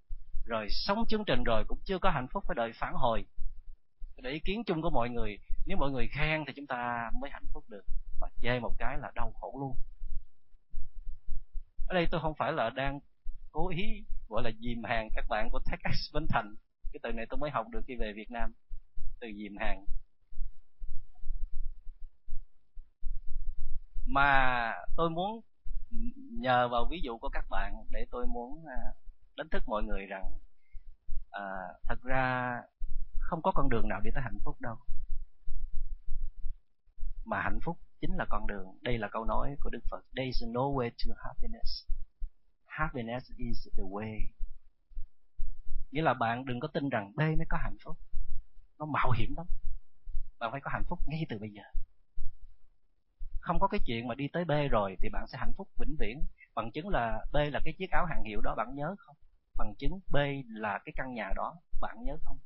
Rồi 0.45 0.67
sống 0.71 1.05
chương 1.09 1.25
trình 1.25 1.43
rồi 1.45 1.65
cũng 1.69 1.79
chưa 1.85 1.99
có 1.99 2.11
hạnh 2.11 2.27
phúc 2.33 2.45
phải 2.47 2.55
đợi 2.55 2.73
phản 2.75 2.93
hồi. 2.95 3.25
Để 4.23 4.31
ý 4.31 4.39
kiến 4.39 4.65
chung 4.67 4.83
của 4.83 4.91
mọi 4.91 5.11
người, 5.11 5.39
nếu 5.67 5.77
mọi 5.77 5.91
người 5.91 6.09
khen 6.13 6.45
thì 6.47 6.53
chúng 6.57 6.67
ta 6.67 7.11
mới 7.21 7.31
hạnh 7.31 7.47
phúc 7.53 7.65
được. 7.69 7.85
Mà 8.21 8.27
chê 8.43 8.61
một 8.61 8.73
cái 8.79 8.99
là 8.99 9.11
đau 9.15 9.33
khổ 9.41 9.57
luôn. 9.61 9.77
Ở 11.89 11.95
đây 11.95 12.07
tôi 12.11 12.21
không 12.21 12.35
phải 12.39 12.53
là 12.53 12.71
đang 12.71 13.01
cố 13.53 13.69
ý 13.69 14.05
gọi 14.29 14.43
là 14.43 14.51
dìm 14.61 14.83
hàng 14.85 15.09
các 15.15 15.25
bạn 15.29 15.49
của 15.51 15.61
TechX 15.65 16.15
Bến 16.15 16.27
Thành. 16.29 16.55
Cái 16.93 17.01
từ 17.03 17.13
này 17.13 17.27
tôi 17.31 17.39
mới 17.39 17.51
học 17.51 17.67
được 17.73 17.81
khi 17.87 17.95
về 18.01 18.13
Việt 18.17 18.31
Nam. 18.31 18.53
Từ 19.21 19.27
dìm 19.37 19.53
hàng. 19.61 19.85
Mà 24.07 24.73
tôi 24.97 25.11
muốn 25.11 25.41
nhờ 26.41 26.69
vào 26.69 26.87
ví 26.91 27.01
dụ 27.05 27.19
của 27.19 27.29
các 27.29 27.45
bạn 27.51 27.75
để 27.91 28.07
tôi 28.11 28.27
muốn 28.27 28.65
à, 28.67 28.81
đánh 29.37 29.49
thức 29.51 29.63
mọi 29.67 29.83
người 29.83 30.07
rằng 30.07 30.25
à, 31.31 31.45
thật 31.85 32.03
ra 32.03 32.55
không 33.21 33.43
có 33.43 33.53
con 33.55 33.69
đường 33.69 33.89
nào 33.89 34.01
đi 34.01 34.11
tới 34.15 34.23
hạnh 34.23 34.39
phúc 34.45 34.61
đâu. 34.61 34.77
Mà 37.25 37.41
hạnh 37.43 37.59
phúc 37.65 37.79
chính 38.01 38.17
là 38.17 38.27
con 38.29 38.47
đường. 38.47 38.67
Đây 38.83 38.99
là 38.99 39.09
câu 39.13 39.25
nói 39.25 39.57
của 39.61 39.71
đức 39.71 39.81
phật. 39.91 40.01
There 40.17 40.27
is 40.27 40.43
no 40.55 40.61
way 40.61 40.91
to 40.91 41.15
happiness. 41.25 41.87
Happiness 42.67 43.31
is 43.37 43.69
the 43.77 43.83
way. 43.83 44.19
Nghĩa 45.91 46.03
là 46.03 46.15
bạn 46.15 46.45
đừng 46.45 46.61
có 46.61 46.69
tin 46.69 46.89
rằng 46.89 47.13
B 47.17 47.19
mới 47.19 47.47
có 47.49 47.59
hạnh 47.63 47.77
phúc. 47.85 47.99
Nó 48.79 48.87
mạo 48.87 49.11
hiểm 49.11 49.35
lắm. 49.37 49.47
Bạn 50.39 50.51
phải 50.53 50.61
có 50.61 50.71
hạnh 50.73 50.85
phúc 50.89 50.99
ngay 51.07 51.27
từ 51.29 51.39
bây 51.39 51.51
giờ 51.51 51.63
không 53.45 53.61
có 53.61 53.69
cái 53.69 53.81
chuyện 53.87 54.09
mà 54.09 54.15
đi 54.15 54.29
tới 54.33 54.45
B 54.45 54.53
rồi 54.71 54.97
thì 55.01 55.09
bạn 55.09 55.27
sẽ 55.27 55.39
hạnh 55.39 55.53
phúc 55.57 55.69
vĩnh 55.79 55.97
viễn. 55.99 56.25
Bằng 56.55 56.71
chứng 56.73 56.89
là 56.89 57.25
B 57.33 57.37
là 57.53 57.61
cái 57.65 57.75
chiếc 57.79 57.91
áo 57.91 58.07
hàng 58.07 58.23
hiệu 58.25 58.41
đó, 58.41 58.55
bạn 58.57 58.75
nhớ 58.75 58.95
không? 58.99 59.17
Bằng 59.59 59.75
chứng 59.79 60.01
B 60.13 60.17
là 60.47 60.79
cái 60.85 60.93
căn 60.97 61.15
nhà 61.15 61.31
đó, 61.37 61.55
bạn 61.81 61.97
nhớ 62.05 62.17
không? 62.25 62.39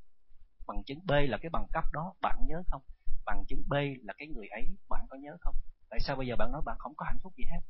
Bằng 0.67 0.83
chứng 0.87 0.99
B 1.07 1.11
là 1.29 1.39
cái 1.39 1.51
bằng 1.51 1.67
cấp 1.73 1.85
đó, 1.93 2.15
bạn 2.21 2.39
nhớ 2.49 2.63
không? 2.71 2.83
Bằng 3.25 3.45
chứng 3.49 3.63
B 3.69 3.75
là 4.03 4.15
cái 4.19 4.29
người 4.29 4.49
ấy, 4.49 4.69
bạn 4.89 5.07
có 5.11 5.17
nhớ 5.17 5.37
không? 5.41 5.55
Tại 5.91 6.01
sao 6.01 6.17
bây 6.17 6.27
giờ 6.27 6.37
bạn 6.39 6.53
nói 6.53 6.63
bạn 6.65 6.77
không 6.79 6.93
có 6.97 7.07
hạnh 7.07 7.19
phúc 7.23 7.33
gì 7.37 7.45
hết? 7.45 7.61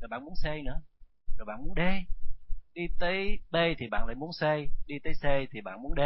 Rồi 0.00 0.08
bạn 0.08 0.24
muốn 0.24 0.34
C 0.44 0.64
nữa. 0.64 0.80
Rồi 1.38 1.46
bạn 1.46 1.62
muốn 1.64 1.74
D. 1.76 1.80
Đi 2.74 2.86
tới 2.98 3.38
B 3.50 3.56
thì 3.78 3.88
bạn 3.90 4.06
lại 4.06 4.14
muốn 4.14 4.30
C, 4.40 4.42
đi 4.86 4.98
tới 5.04 5.12
C 5.12 5.50
thì 5.52 5.60
bạn 5.60 5.82
muốn 5.82 5.92
D. 5.96 6.00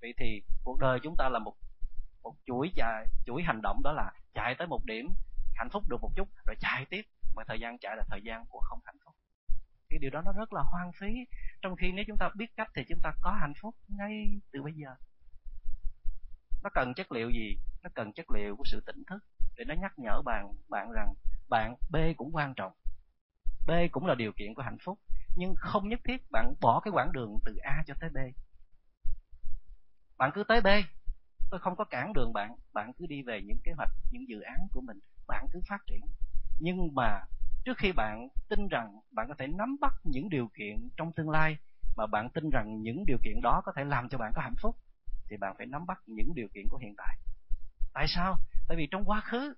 Vậy 0.00 0.14
thì 0.18 0.42
cuộc 0.64 0.78
đời 0.78 0.98
chúng 1.02 1.14
ta 1.18 1.28
là 1.28 1.38
một 1.38 1.54
một 2.22 2.34
chuỗi 2.46 2.70
chạy 2.76 3.06
chuỗi 3.26 3.42
hành 3.42 3.60
động 3.62 3.80
đó 3.84 3.92
là 3.92 4.12
chạy 4.34 4.54
tới 4.58 4.66
một 4.66 4.84
điểm 4.84 5.08
hạnh 5.54 5.68
phúc 5.72 5.82
được 5.88 6.00
một 6.02 6.12
chút, 6.16 6.28
rồi 6.46 6.56
chạy 6.60 6.86
tiếp. 6.90 7.02
Mà 7.36 7.42
thời 7.48 7.60
gian 7.60 7.78
chạy 7.78 7.96
là 7.96 8.02
thời 8.08 8.20
gian 8.24 8.44
của 8.48 8.60
không 8.60 8.80
hạnh 8.84 8.96
phúc. 9.04 9.14
Cái 9.88 9.98
điều 9.98 10.10
đó 10.10 10.22
nó 10.24 10.32
rất 10.32 10.52
là 10.52 10.62
hoang 10.62 10.92
phí. 10.92 11.06
Trong 11.62 11.76
khi 11.76 11.92
nếu 11.92 12.04
chúng 12.08 12.16
ta 12.16 12.28
biết 12.34 12.56
cách 12.56 12.68
thì 12.74 12.84
chúng 12.88 13.00
ta 13.02 13.12
có 13.20 13.30
hạnh 13.40 13.52
phúc 13.62 13.74
ngay 13.88 14.40
từ 14.52 14.62
bây 14.62 14.72
giờ. 14.72 14.94
Nó 16.62 16.70
cần 16.74 16.94
chất 16.94 17.12
liệu 17.12 17.30
gì? 17.30 17.56
Nó 17.82 17.90
cần 17.94 18.12
chất 18.12 18.26
liệu 18.30 18.56
của 18.56 18.64
sự 18.66 18.82
tỉnh 18.86 19.02
thức. 19.06 19.24
Để 19.56 19.64
nó 19.64 19.74
nhắc 19.74 19.92
nhở 19.96 20.22
bạn 20.24 20.52
bạn 20.68 20.90
rằng 20.90 21.14
bạn 21.48 21.74
B 21.90 21.96
cũng 22.16 22.30
quan 22.32 22.54
trọng. 22.54 22.72
B 23.66 23.70
cũng 23.92 24.06
là 24.06 24.14
điều 24.14 24.32
kiện 24.32 24.54
của 24.54 24.62
hạnh 24.62 24.78
phúc. 24.84 24.98
Nhưng 25.36 25.54
không 25.56 25.88
nhất 25.88 26.00
thiết 26.04 26.30
bạn 26.30 26.54
bỏ 26.60 26.80
cái 26.80 26.92
quãng 26.92 27.12
đường 27.12 27.38
từ 27.44 27.56
A 27.62 27.82
cho 27.86 27.94
tới 28.00 28.10
B. 28.10 28.16
Bạn 30.18 30.30
cứ 30.34 30.44
tới 30.48 30.60
B. 30.60 30.66
Tôi 31.50 31.60
không 31.60 31.76
có 31.76 31.84
cản 31.84 32.12
đường 32.12 32.32
bạn. 32.32 32.56
Bạn 32.72 32.92
cứ 32.98 33.06
đi 33.06 33.22
về 33.22 33.40
những 33.46 33.58
kế 33.64 33.72
hoạch, 33.76 33.90
những 34.10 34.28
dự 34.28 34.40
án 34.40 34.66
của 34.72 34.80
mình 34.80 34.98
bạn 35.30 35.46
cứ 35.52 35.60
phát 35.68 35.86
triển. 35.86 36.00
Nhưng 36.58 36.94
mà 36.94 37.20
trước 37.64 37.78
khi 37.78 37.92
bạn 37.92 38.28
tin 38.48 38.68
rằng 38.68 39.00
bạn 39.12 39.28
có 39.28 39.34
thể 39.38 39.46
nắm 39.46 39.76
bắt 39.80 39.94
những 40.04 40.28
điều 40.28 40.48
kiện 40.58 40.88
trong 40.96 41.12
tương 41.12 41.30
lai, 41.30 41.56
mà 41.96 42.06
bạn 42.06 42.28
tin 42.30 42.50
rằng 42.50 42.82
những 42.82 43.04
điều 43.06 43.18
kiện 43.24 43.40
đó 43.42 43.62
có 43.64 43.72
thể 43.76 43.84
làm 43.84 44.08
cho 44.08 44.18
bạn 44.18 44.32
có 44.34 44.42
hạnh 44.42 44.56
phúc, 44.62 44.76
thì 45.28 45.36
bạn 45.36 45.54
phải 45.58 45.66
nắm 45.66 45.86
bắt 45.86 45.98
những 46.06 46.34
điều 46.34 46.48
kiện 46.54 46.68
của 46.68 46.78
hiện 46.78 46.94
tại. 46.96 47.16
Tại 47.94 48.06
sao? 48.08 48.36
Tại 48.68 48.76
vì 48.76 48.88
trong 48.90 49.04
quá 49.04 49.20
khứ, 49.20 49.54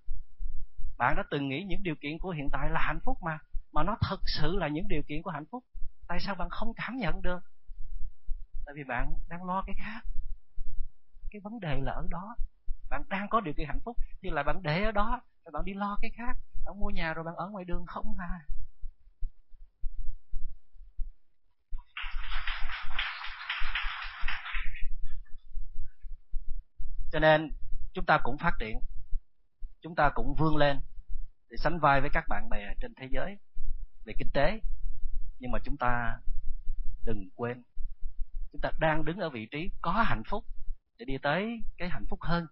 bạn 0.99 1.17
đã 1.17 1.23
từng 1.31 1.49
nghĩ 1.49 1.65
những 1.65 1.83
điều 1.83 1.95
kiện 2.01 2.19
của 2.19 2.31
hiện 2.31 2.49
tại 2.53 2.71
là 2.71 2.81
hạnh 2.81 3.01
phúc 3.05 3.19
mà 3.23 3.39
mà 3.73 3.83
nó 3.83 3.97
thực 4.11 4.21
sự 4.27 4.57
là 4.57 4.69
những 4.69 4.89
điều 4.89 5.03
kiện 5.03 5.23
của 5.23 5.31
hạnh 5.31 5.45
phúc. 5.51 5.65
Tại 6.09 6.19
sao 6.21 6.35
bạn 6.35 6.49
không 6.51 6.73
cảm 6.77 6.97
nhận 6.97 7.23
được? 7.23 7.39
Tại 8.67 8.75
vì 8.75 8.85
bạn 8.85 9.13
đang 9.29 9.45
lo 9.45 9.63
cái 9.67 9.75
khác. 9.79 10.01
Cái 11.31 11.41
vấn 11.41 11.61
đề 11.61 11.81
là 11.83 11.93
ở 11.93 12.07
đó. 12.11 12.37
Bạn 12.91 13.03
đang 13.09 13.29
có 13.29 13.41
điều 13.41 13.55
kiện 13.55 13.67
hạnh 13.67 13.81
phúc 13.85 13.97
thì 14.23 14.31
là 14.31 14.43
bạn 14.43 14.63
để 14.63 14.85
ở 14.85 14.93
đó 14.93 15.21
rồi 15.45 15.53
bạn 15.53 15.65
đi 15.65 15.75
lo 15.75 15.99
cái 16.03 16.11
khác. 16.17 16.37
Bạn 16.65 16.81
mua 16.81 16.91
nhà 16.91 17.15
rồi 17.15 17.25
bạn 17.25 17.35
ở 17.37 17.49
ngoài 17.49 17.65
đường 17.65 17.87
không 17.87 18.15
à. 18.19 18.47
Cho 27.13 27.19
nên, 27.19 27.51
chúng 27.93 28.05
ta 28.05 28.19
cũng 28.23 28.39
phát 28.39 28.53
triển. 28.61 28.79
Chúng 29.83 29.95
ta 29.95 30.11
cũng 30.15 30.35
vươn 30.39 30.57
lên 30.57 30.81
để 31.51 31.57
sánh 31.57 31.79
vai 31.79 32.01
với 32.01 32.11
các 32.13 32.25
bạn 32.29 32.49
bè 32.51 32.75
trên 32.81 32.95
thế 32.97 33.09
giới 33.11 33.37
về 34.05 34.13
kinh 34.19 34.31
tế. 34.35 34.61
Nhưng 35.39 35.51
mà 35.51 35.59
chúng 35.65 35.77
ta 35.77 36.19
đừng 37.05 37.29
quên, 37.35 37.63
chúng 38.53 38.61
ta 38.61 38.71
đang 38.79 39.05
đứng 39.05 39.19
ở 39.19 39.31
vị 39.31 39.49
trí 39.51 39.71
có 39.81 39.93
hạnh 39.93 40.23
phúc 40.27 40.45
để 40.99 41.05
đi 41.05 41.19
tới 41.23 41.63
cái 41.79 41.89
hạnh 41.89 42.05
phúc 42.09 42.19
hơn 42.23 42.47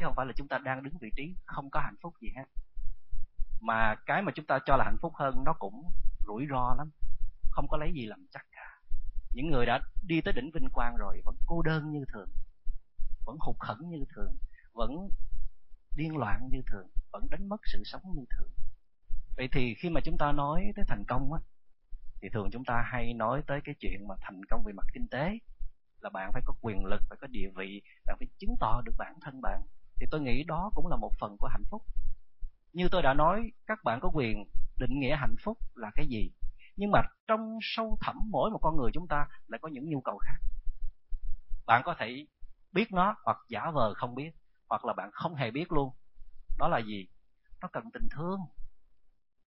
chứ 0.00 0.04
không 0.06 0.14
phải 0.16 0.26
là 0.26 0.32
chúng 0.36 0.48
ta 0.48 0.58
đang 0.58 0.82
đứng 0.82 0.98
vị 1.00 1.10
trí 1.16 1.34
không 1.46 1.70
có 1.70 1.80
hạnh 1.80 1.96
phúc 2.02 2.14
gì 2.20 2.28
hết. 2.36 2.44
Mà 3.60 3.94
cái 4.06 4.22
mà 4.22 4.32
chúng 4.34 4.46
ta 4.46 4.58
cho 4.66 4.76
là 4.76 4.84
hạnh 4.84 4.98
phúc 5.02 5.12
hơn 5.16 5.44
nó 5.44 5.52
cũng 5.58 5.90
rủi 6.26 6.46
ro 6.50 6.74
lắm, 6.78 6.90
không 7.50 7.68
có 7.68 7.76
lấy 7.76 7.92
gì 7.92 8.06
làm 8.06 8.26
chắc 8.32 8.46
cả. 8.52 8.80
Những 9.34 9.50
người 9.50 9.66
đã 9.66 9.80
đi 10.06 10.20
tới 10.20 10.34
đỉnh 10.34 10.50
vinh 10.54 10.68
quang 10.72 10.96
rồi 10.96 11.22
vẫn 11.24 11.36
cô 11.46 11.62
đơn 11.62 11.92
như 11.92 12.04
thường, 12.12 12.28
vẫn 13.26 13.36
hụt 13.40 13.56
hẫng 13.58 13.90
như 13.90 14.04
thường, 14.14 14.36
vẫn 14.72 15.08
điên 15.96 16.16
loạn 16.16 16.48
như 16.52 16.62
thường, 16.66 16.88
vẫn 17.12 17.26
đánh 17.30 17.48
mất 17.48 17.60
sự 17.64 17.82
sống 17.84 18.02
như 18.14 18.24
thường. 18.30 18.50
Vậy 19.36 19.48
thì 19.52 19.74
khi 19.74 19.90
mà 19.90 20.00
chúng 20.04 20.18
ta 20.18 20.32
nói 20.32 20.72
tới 20.76 20.84
thành 20.88 21.04
công 21.08 21.32
á, 21.32 21.40
thì 22.22 22.28
thường 22.28 22.48
chúng 22.52 22.64
ta 22.64 22.82
hay 22.92 23.14
nói 23.14 23.42
tới 23.46 23.60
cái 23.64 23.74
chuyện 23.80 24.08
mà 24.08 24.14
thành 24.20 24.40
công 24.50 24.62
về 24.66 24.72
mặt 24.72 24.86
kinh 24.92 25.08
tế, 25.08 25.38
là 26.00 26.10
bạn 26.10 26.32
phải 26.32 26.42
có 26.44 26.54
quyền 26.60 26.84
lực, 26.84 27.00
phải 27.08 27.18
có 27.20 27.26
địa 27.26 27.48
vị, 27.56 27.82
bạn 28.06 28.16
phải 28.18 28.28
chứng 28.38 28.56
tỏ 28.60 28.82
được 28.84 28.92
bản 28.98 29.14
thân 29.20 29.40
bạn 29.40 29.62
thì 30.00 30.06
tôi 30.10 30.20
nghĩ 30.20 30.44
đó 30.44 30.70
cũng 30.74 30.86
là 30.86 30.96
một 30.96 31.12
phần 31.20 31.36
của 31.38 31.48
hạnh 31.48 31.64
phúc. 31.70 31.82
Như 32.72 32.88
tôi 32.90 33.02
đã 33.02 33.14
nói, 33.14 33.52
các 33.66 33.78
bạn 33.84 34.00
có 34.02 34.10
quyền 34.14 34.44
định 34.78 35.00
nghĩa 35.00 35.16
hạnh 35.16 35.34
phúc 35.44 35.58
là 35.74 35.90
cái 35.94 36.06
gì. 36.08 36.30
Nhưng 36.76 36.90
mà 36.90 37.02
trong 37.28 37.58
sâu 37.62 37.98
thẳm 38.00 38.16
mỗi 38.30 38.50
một 38.50 38.58
con 38.62 38.76
người 38.76 38.90
chúng 38.94 39.06
ta 39.08 39.26
lại 39.46 39.58
có 39.62 39.68
những 39.68 39.88
nhu 39.88 40.00
cầu 40.00 40.18
khác. 40.18 40.38
Bạn 41.66 41.82
có 41.84 41.94
thể 41.98 42.26
biết 42.72 42.92
nó 42.92 43.16
hoặc 43.24 43.36
giả 43.48 43.70
vờ 43.74 43.94
không 43.94 44.14
biết, 44.14 44.30
hoặc 44.68 44.84
là 44.84 44.92
bạn 44.92 45.10
không 45.12 45.34
hề 45.34 45.50
biết 45.50 45.72
luôn. 45.72 45.94
Đó 46.58 46.68
là 46.68 46.78
gì? 46.78 47.08
Nó 47.62 47.68
cần 47.72 47.84
tình 47.92 48.08
thương. 48.10 48.40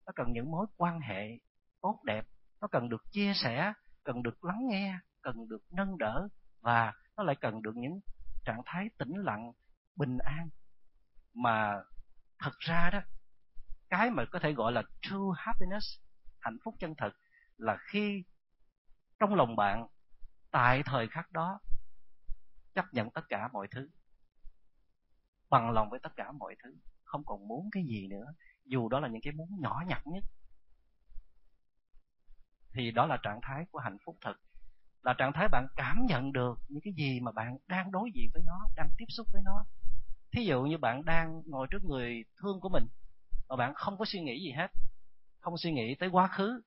Nó 0.06 0.12
cần 0.16 0.32
những 0.32 0.50
mối 0.50 0.66
quan 0.76 1.00
hệ 1.00 1.38
tốt 1.80 2.00
đẹp. 2.04 2.24
Nó 2.60 2.68
cần 2.68 2.88
được 2.88 3.02
chia 3.10 3.32
sẻ, 3.34 3.72
cần 4.04 4.22
được 4.22 4.44
lắng 4.44 4.60
nghe, 4.68 4.98
cần 5.22 5.48
được 5.48 5.62
nâng 5.70 5.98
đỡ 5.98 6.28
và 6.60 6.92
nó 7.16 7.22
lại 7.22 7.36
cần 7.40 7.62
được 7.62 7.76
những 7.76 8.00
trạng 8.44 8.60
thái 8.66 8.88
tĩnh 8.98 9.12
lặng 9.16 9.52
bình 9.96 10.18
an. 10.18 10.48
Mà 11.34 11.82
thật 12.38 12.58
ra 12.58 12.90
đó, 12.90 13.00
cái 13.90 14.10
mà 14.10 14.24
có 14.32 14.38
thể 14.38 14.52
gọi 14.52 14.72
là 14.72 14.82
true 15.00 15.32
happiness, 15.36 15.86
hạnh 16.40 16.58
phúc 16.64 16.74
chân 16.78 16.94
thật, 16.98 17.10
là 17.56 17.76
khi 17.80 18.24
trong 19.18 19.34
lòng 19.34 19.56
bạn 19.56 19.86
tại 20.50 20.82
thời 20.82 21.08
khắc 21.08 21.32
đó 21.32 21.60
chấp 22.74 22.84
nhận 22.92 23.10
tất 23.10 23.22
cả 23.28 23.48
mọi 23.52 23.68
thứ, 23.70 23.88
bằng 25.50 25.70
lòng 25.70 25.90
với 25.90 26.00
tất 26.02 26.12
cả 26.16 26.32
mọi 26.32 26.56
thứ, 26.64 26.76
không 27.04 27.24
còn 27.26 27.48
muốn 27.48 27.68
cái 27.72 27.84
gì 27.84 28.08
nữa, 28.08 28.34
dù 28.64 28.88
đó 28.88 29.00
là 29.00 29.08
những 29.08 29.22
cái 29.22 29.32
muốn 29.32 29.48
nhỏ 29.60 29.82
nhặt 29.86 30.02
nhất. 30.06 30.24
Thì 32.74 32.90
đó 32.90 33.06
là 33.06 33.18
trạng 33.22 33.40
thái 33.42 33.64
của 33.70 33.78
hạnh 33.78 33.96
phúc 34.04 34.16
thật, 34.20 34.34
là 35.02 35.14
trạng 35.18 35.32
thái 35.32 35.48
bạn 35.48 35.66
cảm 35.76 36.06
nhận 36.08 36.32
được 36.32 36.58
những 36.68 36.82
cái 36.84 36.94
gì 36.96 37.20
mà 37.20 37.32
bạn 37.32 37.58
đang 37.66 37.90
đối 37.90 38.10
diện 38.14 38.30
với 38.34 38.42
nó, 38.46 38.60
đang 38.76 38.88
tiếp 38.98 39.06
xúc 39.08 39.26
với 39.32 39.42
nó 39.44 39.64
thí 40.32 40.44
dụ 40.44 40.62
như 40.62 40.78
bạn 40.78 41.04
đang 41.04 41.42
ngồi 41.46 41.66
trước 41.70 41.84
người 41.84 42.24
thương 42.42 42.60
của 42.60 42.68
mình 42.68 42.86
mà 43.48 43.56
bạn 43.56 43.74
không 43.74 43.98
có 43.98 44.04
suy 44.04 44.20
nghĩ 44.20 44.44
gì 44.44 44.50
hết, 44.50 44.70
không 45.40 45.56
suy 45.56 45.72
nghĩ 45.72 45.94
tới 45.94 46.08
quá 46.08 46.28
khứ, 46.28 46.62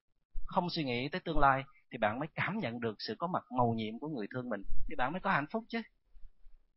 không 0.46 0.70
suy 0.70 0.84
nghĩ 0.84 1.08
tới 1.08 1.20
tương 1.20 1.38
lai, 1.38 1.64
thì 1.90 1.98
bạn 1.98 2.18
mới 2.18 2.28
cảm 2.34 2.58
nhận 2.58 2.80
được 2.80 2.94
sự 2.98 3.14
có 3.18 3.26
mặt 3.26 3.44
màu 3.58 3.74
nhiệm 3.76 3.98
của 3.98 4.08
người 4.08 4.26
thương 4.34 4.48
mình, 4.48 4.62
thì 4.88 4.94
bạn 4.96 5.12
mới 5.12 5.20
có 5.20 5.30
hạnh 5.30 5.46
phúc 5.50 5.64
chứ. 5.68 5.82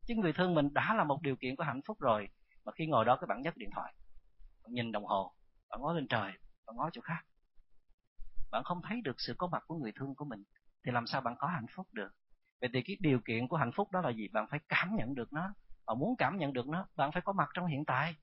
Chứ 0.07 0.15
người 0.15 0.33
thương 0.33 0.53
mình 0.55 0.73
đã 0.73 0.93
là 0.93 1.03
một 1.03 1.21
điều 1.21 1.35
kiện 1.35 1.55
của 1.55 1.63
hạnh 1.63 1.81
phúc 1.87 1.99
rồi, 1.99 2.27
mà 2.65 2.71
khi 2.71 2.85
ngồi 2.85 3.05
đó 3.05 3.17
các 3.21 3.27
bạn 3.27 3.41
nhấc 3.41 3.57
điện 3.57 3.69
thoại, 3.75 3.93
bạn 4.63 4.73
nhìn 4.73 4.91
đồng 4.91 5.05
hồ, 5.05 5.33
bạn 5.69 5.81
ngó 5.81 5.93
lên 5.93 6.07
trời, 6.07 6.31
bạn 6.67 6.75
ngó 6.75 6.89
chỗ 6.93 7.01
khác. 7.01 7.25
Bạn 8.51 8.63
không 8.63 8.81
thấy 8.89 9.01
được 9.01 9.15
sự 9.17 9.33
có 9.37 9.47
mặt 9.47 9.63
của 9.67 9.75
người 9.75 9.91
thương 9.95 10.15
của 10.15 10.25
mình, 10.25 10.43
thì 10.85 10.91
làm 10.91 11.07
sao 11.07 11.21
bạn 11.21 11.35
có 11.39 11.47
hạnh 11.47 11.65
phúc 11.75 11.87
được? 11.91 12.09
Vậy 12.61 12.69
thì 12.73 12.81
cái 12.81 12.97
điều 12.99 13.19
kiện 13.19 13.47
của 13.47 13.57
hạnh 13.57 13.71
phúc 13.75 13.91
đó 13.91 14.01
là 14.01 14.09
gì? 14.09 14.27
Bạn 14.27 14.47
phải 14.49 14.59
cảm 14.69 14.95
nhận 14.95 15.15
được 15.15 15.33
nó 15.33 15.53
và 15.89 15.95
muốn 15.95 16.15
cảm 16.17 16.37
nhận 16.37 16.53
được 16.53 16.67
nó, 16.67 16.87
bạn 16.95 17.11
phải 17.11 17.21
có 17.21 17.33
mặt 17.33 17.49
trong 17.53 17.65
hiện 17.65 17.85
tại. 17.85 18.15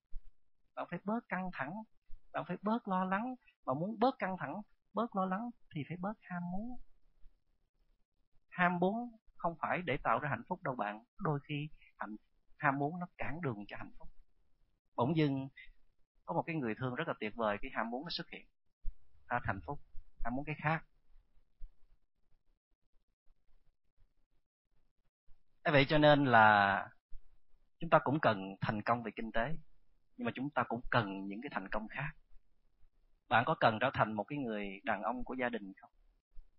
Bạn 0.75 0.87
phải 0.91 0.99
bớt 1.05 1.29
căng 1.29 1.51
thẳng, 1.53 1.75
bạn 2.33 2.45
phải 2.49 2.57
bớt 2.63 2.89
lo 2.89 3.05
lắng. 3.05 3.35
Mà 3.65 3.75
muốn 3.75 3.99
bớt 3.99 4.19
căng 4.19 4.37
thẳng, 4.39 4.63
bớt 4.93 5.17
lo 5.17 5.27
lắng 5.27 5.51
thì 5.75 5.85
phải 5.89 5.97
bớt 5.97 6.13
ham 6.21 6.43
muốn. 6.51 6.81
Ham 8.49 8.79
muốn 8.79 9.17
không 9.37 9.57
phải 9.61 9.83
để 9.83 9.97
tạo 9.97 10.19
ra 10.19 10.29
hạnh 10.29 10.43
phúc 10.49 10.63
đâu 10.63 10.75
bạn. 10.75 11.05
Đôi 11.19 11.41
khi 11.49 11.69
hạnh, 11.99 12.17
ham 12.57 12.79
muốn 12.79 13.01
nó 13.01 13.07
cản 13.19 13.41
đường 13.41 13.65
cho 13.69 13.77
hạnh 13.77 13.93
phúc. 13.99 14.09
Bỗng 14.97 15.17
dưng, 15.17 15.49
có 16.25 16.35
một 16.35 16.43
cái 16.47 16.57
người 16.57 16.75
thương 16.75 16.95
rất 16.95 17.09
là 17.09 17.15
tuyệt 17.21 17.33
vời, 17.37 17.59
cái 17.63 17.71
ham 17.75 17.91
muốn 17.91 18.05
nó 18.05 18.11
xuất 18.11 18.29
hiện. 18.29 18.47
Ta 19.29 19.41
hạnh 19.43 19.61
phúc, 19.67 19.81
ham 20.25 20.35
muốn 20.35 20.45
cái 20.45 20.57
khác. 20.63 20.85
Thế 25.65 25.73
vậy 25.73 25.87
cho 25.89 25.99
nên 25.99 26.25
là 26.25 26.89
chúng 27.79 27.91
ta 27.91 27.99
cũng 27.99 28.21
cần 28.21 28.57
thành 28.61 28.83
công 28.83 29.03
về 29.03 29.11
kinh 29.17 29.33
tế, 29.33 29.57
nhưng 30.17 30.25
mà 30.25 30.33
chúng 30.35 30.51
ta 30.51 30.62
cũng 30.69 30.81
cần 30.91 31.27
những 31.29 31.41
cái 31.41 31.51
thành 31.53 31.69
công 31.69 31.89
khác. 31.89 32.11
Bạn 33.29 33.45
có 33.47 33.55
cần 33.61 33.79
trở 33.81 33.91
thành 33.95 34.12
một 34.12 34.25
cái 34.25 34.39
người 34.39 34.81
đàn 34.85 35.03
ông 35.03 35.25
của 35.25 35.35
gia 35.35 35.49
đình 35.49 35.73
không? 35.81 35.91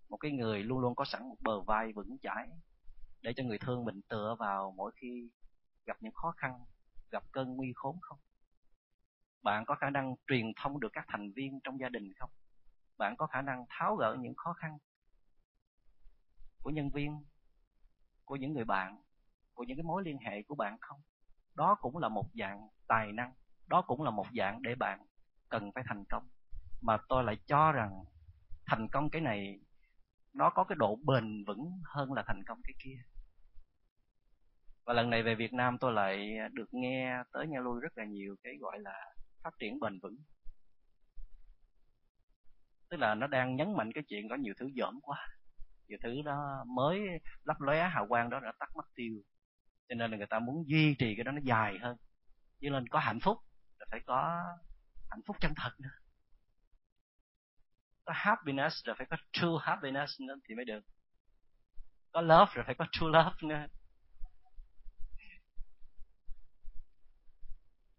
Một 0.10 0.18
cái 0.18 0.32
người 0.32 0.64
luôn 0.64 0.80
luôn 0.80 0.96
có 0.96 1.06
sẵn 1.06 1.30
một 1.30 1.36
bờ 1.40 1.62
vai 1.62 1.94
vững 1.94 2.18
chãi 2.22 2.48
để 3.22 3.34
cho 3.36 3.44
người 3.44 3.58
thương 3.58 3.86
mình 3.86 4.02
tựa 4.08 4.36
vào 4.40 4.74
mỗi 4.78 4.92
khi 4.96 5.30
gặp 5.86 5.98
những 6.00 6.14
khó 6.14 6.34
khăn, 6.38 6.60
gặp 7.12 7.24
cơn 7.32 7.56
nguy 7.56 7.74
khốn 7.76 7.98
không? 8.02 8.20
Bạn 9.42 9.66
có 9.66 9.76
khả 9.76 9.90
năng 9.90 10.16
truyền 10.28 10.46
thông 10.56 10.80
được 10.80 10.90
các 10.94 11.06
thành 11.08 11.32
viên 11.32 11.60
trong 11.64 11.80
gia 11.80 11.90
đình 11.90 12.14
không? 12.20 12.30
Bạn 12.98 13.18
có 13.18 13.28
khả 13.28 13.42
năng 13.42 13.66
tháo 13.70 13.96
gỡ 13.96 14.18
những 14.20 14.34
khó 14.36 14.54
khăn 14.54 14.78
của 16.64 16.70
nhân 16.70 16.90
viên, 16.90 17.24
của 18.26 18.36
những 18.36 18.54
người 18.54 18.66
bạn? 18.66 19.02
Của 19.58 19.64
những 19.64 19.78
cái 19.78 19.84
mối 19.84 20.04
liên 20.04 20.18
hệ 20.18 20.42
của 20.42 20.56
bạn 20.56 20.78
không? 20.82 21.00
Đó 21.56 21.76
cũng 21.82 21.98
là 21.98 22.10
một 22.10 22.26
dạng 22.34 22.68
tài 22.88 23.12
năng, 23.12 23.34
đó 23.68 23.82
cũng 23.82 24.04
là 24.04 24.12
một 24.12 24.26
dạng 24.38 24.62
để 24.62 24.76
bạn 24.76 25.00
cần 25.50 25.72
phải 25.72 25.84
thành 25.88 26.04
công. 26.10 26.28
Mà 26.82 26.98
tôi 27.10 27.24
lại 27.24 27.38
cho 27.46 27.72
rằng 27.72 28.04
thành 28.66 28.88
công 28.92 29.10
cái 29.10 29.22
này, 29.22 29.60
nó 30.34 30.50
có 30.50 30.64
cái 30.64 30.76
độ 30.80 30.96
bền 30.96 31.44
vững 31.48 31.82
hơn 31.86 32.14
là 32.14 32.24
thành 32.28 32.42
công 32.48 32.62
cái 32.64 32.74
kia. 32.80 33.02
Và 34.86 34.94
lần 34.94 35.10
này 35.10 35.24
về 35.24 35.36
Việt 35.36 35.54
Nam 35.54 35.78
tôi 35.78 35.94
lại 35.94 36.38
được 36.52 36.74
nghe 36.74 37.24
tới 37.32 37.48
nghe 37.48 37.60
lui 37.60 37.82
rất 37.82 37.98
là 37.98 38.06
nhiều 38.06 38.36
cái 38.44 38.58
gọi 38.60 38.80
là 38.80 39.16
phát 39.44 39.60
triển 39.60 39.80
bền 39.80 40.00
vững. 40.00 40.18
Tức 42.90 42.98
là 42.98 43.16
nó 43.16 43.28
đang 43.28 43.56
nhấn 43.56 43.74
mạnh 43.74 43.92
cái 43.94 44.04
chuyện 44.08 44.30
có 44.30 44.36
nhiều 44.36 44.54
thứ 44.58 44.70
dởm 44.76 45.00
quá. 45.02 45.28
Nhiều 45.88 45.98
thứ 46.04 46.22
đó 46.26 46.64
mới 46.68 47.00
lấp 47.44 47.62
lóe, 47.62 47.90
hào 47.90 48.08
quang 48.08 48.30
đó 48.30 48.40
đã 48.40 48.52
tắt 48.60 48.70
mất 48.76 48.86
tiêu 48.96 49.22
cho 49.90 49.96
nên 49.96 50.12
là 50.12 50.18
người 50.18 50.28
ta 50.28 50.40
muốn 50.40 50.64
duy 50.68 50.96
trì 51.00 51.16
cái 51.16 51.24
đó 51.24 51.32
nó 51.32 51.42
dài 51.44 51.78
hơn. 51.82 51.98
Cho 52.62 52.70
nên 52.70 52.88
có 52.88 53.00
hạnh 53.00 53.20
phúc 53.20 53.38
là 53.80 53.86
phải 53.92 54.00
có 54.06 54.44
hạnh 55.10 55.22
phúc 55.26 55.38
chân 55.40 55.54
thật 55.56 55.72
nữa. 55.80 55.90
Có 58.06 58.14
happiness 58.16 58.86
rồi 58.86 58.96
phải 58.98 59.08
có 59.10 59.18
true 59.32 59.58
happiness 59.62 60.22
nữa 60.22 60.36
thì 60.50 60.56
mới 60.56 60.66
được. 60.66 60.84
Có 62.12 62.22
love 62.22 62.52
rồi 62.54 62.66
phải 62.66 62.76
có 62.76 62.86
true 62.92 63.08
love 63.08 63.38
nữa. 63.42 63.68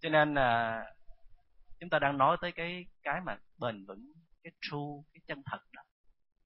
Cho 0.01 0.09
nên 0.09 0.35
là 0.35 0.83
chúng 1.81 1.90
ta 1.90 1.98
đang 1.98 2.18
nói 2.18 2.37
tới 2.40 2.53
cái 2.53 2.87
cái 3.03 3.20
mà 3.20 3.38
bền 3.59 3.87
vững, 3.87 4.12
cái 4.42 4.53
true, 4.61 5.03
cái 5.12 5.20
chân 5.27 5.42
thật 5.46 5.59
đó. 5.72 5.83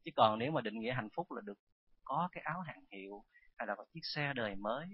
Chứ 0.04 0.10
còn 0.16 0.38
nếu 0.38 0.52
mà 0.52 0.60
định 0.60 0.80
nghĩa 0.80 0.92
hạnh 0.92 1.08
phúc 1.16 1.32
là 1.32 1.40
được 1.44 1.58
có 2.04 2.28
cái 2.32 2.42
áo 2.42 2.60
hàng 2.60 2.84
hiệu 2.92 3.24
hay 3.58 3.66
là 3.66 3.74
có 3.74 3.84
chiếc 3.92 4.00
xe 4.02 4.32
đời 4.36 4.54
mới 4.54 4.86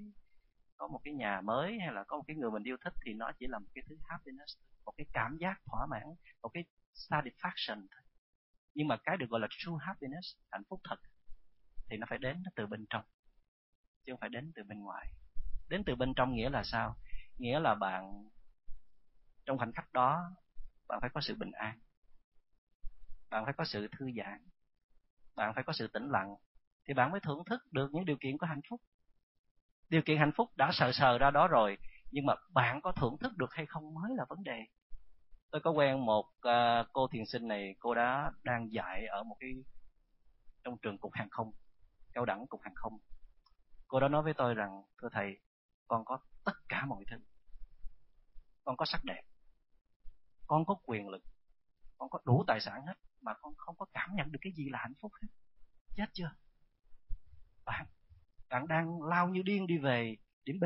có 0.79 0.89
một 0.89 1.01
cái 1.05 1.15
nhà 1.15 1.41
mới 1.41 1.79
hay 1.79 1.93
là 1.93 2.05
có 2.05 2.17
một 2.17 2.25
cái 2.27 2.37
người 2.37 2.51
mình 2.51 2.63
yêu 2.63 2.77
thích 2.85 2.93
thì 3.07 3.13
nó 3.15 3.33
chỉ 3.39 3.47
là 3.47 3.59
một 3.59 3.69
cái 3.75 3.85
thứ 3.89 3.97
happiness, 4.05 4.59
một 4.85 4.93
cái 4.97 5.07
cảm 5.13 5.37
giác 5.41 5.61
thỏa 5.65 5.87
mãn, 5.87 6.15
một 6.43 6.49
cái 6.55 6.65
satisfaction 6.95 7.87
thôi. 7.91 8.03
Nhưng 8.75 8.89
mà 8.89 8.97
cái 8.97 9.17
được 9.17 9.31
gọi 9.31 9.41
là 9.41 9.49
true 9.51 9.73
happiness, 9.81 10.37
hạnh 10.51 10.63
phúc 10.69 10.81
thật, 10.85 10.97
thì 11.91 11.97
nó 11.97 12.07
phải 12.11 12.19
đến 12.19 12.43
từ 12.57 12.67
bên 12.67 12.87
trong, 12.91 13.05
chứ 14.05 14.13
không 14.13 14.21
phải 14.21 14.29
đến 14.29 14.53
từ 14.55 14.63
bên 14.63 14.81
ngoài. 14.81 15.13
Đến 15.69 15.83
từ 15.87 15.95
bên 15.95 16.15
trong 16.17 16.35
nghĩa 16.35 16.51
là 16.51 16.63
sao? 16.65 16.97
Nghĩa 17.39 17.61
là 17.61 17.75
bạn, 17.75 18.25
trong 19.45 19.59
khoảnh 19.59 19.73
khắc 19.73 19.93
đó, 19.93 20.31
bạn 20.89 20.99
phải 21.01 21.11
có 21.15 21.21
sự 21.21 21.35
bình 21.35 21.53
an, 21.53 21.79
bạn 23.31 23.45
phải 23.45 23.55
có 23.57 23.65
sự 23.65 23.89
thư 23.99 24.11
giãn, 24.17 24.49
bạn 25.35 25.55
phải 25.55 25.65
có 25.65 25.73
sự 25.73 25.89
tĩnh 25.89 26.09
lặng, 26.11 26.37
thì 26.89 26.95
bạn 26.95 27.11
mới 27.11 27.21
thưởng 27.21 27.45
thức 27.45 27.73
được 27.73 27.91
những 27.93 28.05
điều 28.05 28.17
kiện 28.21 28.39
của 28.39 28.47
hạnh 28.47 28.61
phúc 28.71 28.81
điều 29.89 30.03
kiện 30.03 30.19
hạnh 30.19 30.33
phúc 30.37 30.51
đã 30.57 30.71
sờ 30.73 30.93
sờ 30.93 31.19
ra 31.19 31.31
đó 31.31 31.49
rồi 31.49 31.79
nhưng 32.11 32.27
mà 32.27 32.35
bạn 32.53 32.81
có 32.81 32.93
thưởng 32.93 33.17
thức 33.21 33.37
được 33.37 33.53
hay 33.55 33.67
không 33.67 33.95
mới 33.95 34.17
là 34.17 34.25
vấn 34.29 34.43
đề. 34.45 34.65
Tôi 35.51 35.61
có 35.61 35.71
quen 35.71 36.07
một 36.07 36.27
uh, 36.27 36.87
cô 36.93 37.09
thiền 37.09 37.27
sinh 37.27 37.49
này 37.49 37.75
cô 37.79 37.95
đã 37.95 38.33
đang 38.43 38.73
dạy 38.73 39.07
ở 39.07 39.23
một 39.23 39.37
cái 39.41 39.51
trong 40.65 40.79
trường 40.79 40.99
cục 40.99 41.13
hàng 41.15 41.29
không 41.31 41.53
cao 42.13 42.25
đẳng 42.25 42.47
cục 42.47 42.61
hàng 42.63 42.75
không. 42.75 42.99
Cô 43.89 44.01
đã 44.01 44.09
nói 44.09 44.23
với 44.23 44.35
tôi 44.35 44.55
rằng 44.55 44.83
thưa 45.03 45.09
thầy 45.13 45.39
con 45.89 46.05
có 46.05 46.19
tất 46.45 46.53
cả 46.69 46.85
mọi 46.87 47.05
thứ. 47.11 47.17
Con 48.65 48.77
có 48.77 48.85
sắc 48.85 49.05
đẹp 49.05 49.23
con 50.47 50.65
có 50.65 50.75
quyền 50.85 51.09
lực 51.09 51.23
con 51.99 52.11
có 52.11 52.19
đủ 52.25 52.45
tài 52.47 52.61
sản 52.61 52.87
hết 52.87 52.95
mà 53.21 53.35
con 53.43 53.55
không 53.57 53.77
có 53.77 53.87
cảm 53.93 54.11
nhận 54.15 54.33
được 54.33 54.39
cái 54.43 54.53
gì 54.53 54.69
là 54.71 54.79
hạnh 54.79 54.95
phúc 55.01 55.13
hết. 55.23 55.29
Chết 55.97 56.07
chưa? 56.13 56.31
Bạn 57.65 57.87
bạn 58.49 58.69
đang 58.69 59.03
lao 59.03 59.29
như 59.29 59.43
điên 59.43 59.67
đi 59.67 59.79
về 59.79 60.17
điểm 60.45 60.61
B. 60.61 60.65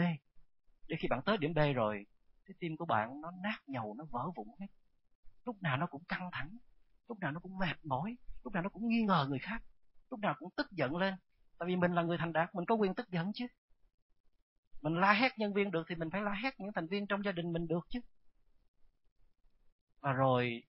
Để 0.88 0.96
khi 1.00 1.08
bạn 1.08 1.20
tới 1.24 1.36
điểm 1.36 1.54
B 1.54 1.58
rồi, 1.74 2.06
cái 2.44 2.54
tim 2.58 2.76
của 2.76 2.84
bạn 2.84 3.20
nó 3.20 3.30
nát 3.42 3.58
nhầu, 3.66 3.94
nó 3.94 4.04
vỡ 4.10 4.30
vụn 4.36 4.48
hết. 4.60 4.66
Lúc 5.44 5.62
nào 5.62 5.76
nó 5.76 5.86
cũng 5.86 6.04
căng 6.04 6.30
thẳng, 6.32 6.56
lúc 7.08 7.18
nào 7.20 7.32
nó 7.32 7.40
cũng 7.40 7.58
mệt 7.58 7.84
mỏi, 7.84 8.16
lúc 8.44 8.52
nào 8.52 8.62
nó 8.62 8.68
cũng 8.68 8.88
nghi 8.88 9.02
ngờ 9.02 9.26
người 9.28 9.38
khác, 9.38 9.62
lúc 10.10 10.20
nào 10.20 10.34
cũng 10.38 10.50
tức 10.56 10.70
giận 10.70 10.96
lên. 10.96 11.14
Tại 11.58 11.66
vì 11.66 11.76
mình 11.76 11.92
là 11.92 12.02
người 12.02 12.18
thành 12.18 12.32
đạt, 12.32 12.54
mình 12.54 12.64
có 12.66 12.74
quyền 12.74 12.94
tức 12.94 13.08
giận 13.10 13.32
chứ. 13.34 13.46
Mình 14.82 15.00
la 15.00 15.12
hét 15.12 15.38
nhân 15.38 15.52
viên 15.52 15.70
được 15.70 15.86
thì 15.88 15.94
mình 15.94 16.10
phải 16.10 16.22
la 16.22 16.32
hét 16.32 16.60
những 16.60 16.72
thành 16.74 16.86
viên 16.86 17.06
trong 17.06 17.24
gia 17.24 17.32
đình 17.32 17.52
mình 17.52 17.68
được 17.68 17.86
chứ. 17.88 18.00
Và 20.00 20.12
rồi, 20.12 20.62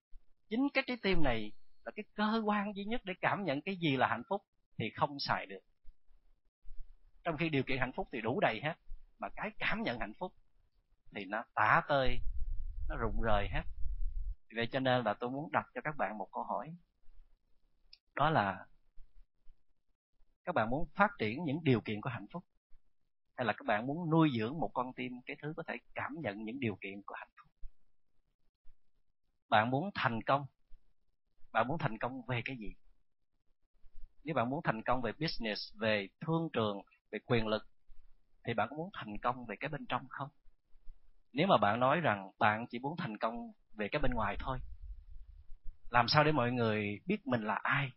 chính 0.49 0.67
cái 0.73 0.83
trái 0.87 0.97
tim 1.01 1.23
này 1.23 1.51
là 1.85 1.91
cái 1.95 2.03
cơ 2.13 2.41
quan 2.45 2.75
duy 2.75 2.85
nhất 2.85 3.01
để 3.03 3.13
cảm 3.21 3.43
nhận 3.43 3.61
cái 3.61 3.75
gì 3.75 3.97
là 3.97 4.07
hạnh 4.07 4.23
phúc 4.29 4.41
thì 4.77 4.89
không 4.95 5.19
xài 5.19 5.45
được 5.45 5.59
trong 7.23 7.37
khi 7.37 7.49
điều 7.49 7.63
kiện 7.63 7.79
hạnh 7.79 7.91
phúc 7.95 8.07
thì 8.11 8.21
đủ 8.21 8.39
đầy 8.39 8.61
hết, 8.63 8.75
mà 9.19 9.29
cái 9.35 9.51
cảm 9.59 9.83
nhận 9.83 9.99
hạnh 9.99 10.13
phúc 10.19 10.33
thì 11.15 11.25
nó 11.25 11.43
tả 11.53 11.81
tơi, 11.87 12.19
nó 12.89 12.95
rụng 12.95 13.21
rời 13.21 13.47
hết. 13.51 13.63
Vậy 14.55 14.67
cho 14.71 14.79
nên 14.79 15.03
là 15.03 15.13
tôi 15.13 15.29
muốn 15.29 15.51
đặt 15.51 15.67
cho 15.73 15.81
các 15.81 15.95
bạn 15.97 16.17
một 16.17 16.27
câu 16.31 16.43
hỏi. 16.43 16.75
Đó 18.15 18.29
là, 18.29 18.65
các 20.45 20.55
bạn 20.55 20.69
muốn 20.69 20.89
phát 20.95 21.11
triển 21.19 21.43
những 21.45 21.63
điều 21.63 21.81
kiện 21.81 22.01
của 22.01 22.09
hạnh 22.09 22.27
phúc, 22.33 22.43
hay 23.35 23.45
là 23.45 23.53
các 23.53 23.65
bạn 23.65 23.87
muốn 23.87 24.09
nuôi 24.09 24.31
dưỡng 24.37 24.59
một 24.59 24.71
con 24.73 24.93
tim 24.93 25.21
cái 25.25 25.37
thứ 25.41 25.53
có 25.57 25.63
thể 25.67 25.77
cảm 25.95 26.15
nhận 26.21 26.43
những 26.43 26.59
điều 26.59 26.75
kiện 26.81 27.01
của 27.05 27.15
hạnh 27.17 27.31
phúc? 27.41 27.51
Bạn 29.49 29.69
muốn 29.69 29.89
thành 29.95 30.21
công, 30.21 30.45
bạn 31.51 31.67
muốn 31.67 31.77
thành 31.77 31.97
công 31.97 32.25
về 32.25 32.41
cái 32.45 32.57
gì? 32.57 32.75
Nếu 34.23 34.35
bạn 34.35 34.49
muốn 34.49 34.61
thành 34.63 34.83
công 34.83 35.01
về 35.01 35.11
business, 35.19 35.73
về 35.75 36.07
thương 36.21 36.49
trường 36.53 36.81
về 37.13 37.19
quyền 37.25 37.47
lực, 37.47 37.63
thì 38.45 38.53
bạn 38.53 38.67
có 38.69 38.75
muốn 38.75 38.89
thành 38.93 39.17
công 39.17 39.45
về 39.45 39.55
cái 39.59 39.69
bên 39.69 39.85
trong 39.85 40.07
không? 40.09 40.29
Nếu 41.33 41.47
mà 41.47 41.57
bạn 41.57 41.79
nói 41.79 41.99
rằng 41.99 42.31
bạn 42.39 42.67
chỉ 42.67 42.79
muốn 42.79 42.95
thành 42.97 43.17
công 43.17 43.51
về 43.73 43.87
cái 43.91 44.01
bên 44.01 44.11
ngoài 44.13 44.37
thôi, 44.39 44.59
làm 45.89 46.07
sao 46.07 46.23
để 46.23 46.31
mọi 46.31 46.51
người 46.51 46.99
biết 47.05 47.27
mình 47.27 47.43
là 47.43 47.59
ai? 47.63 47.91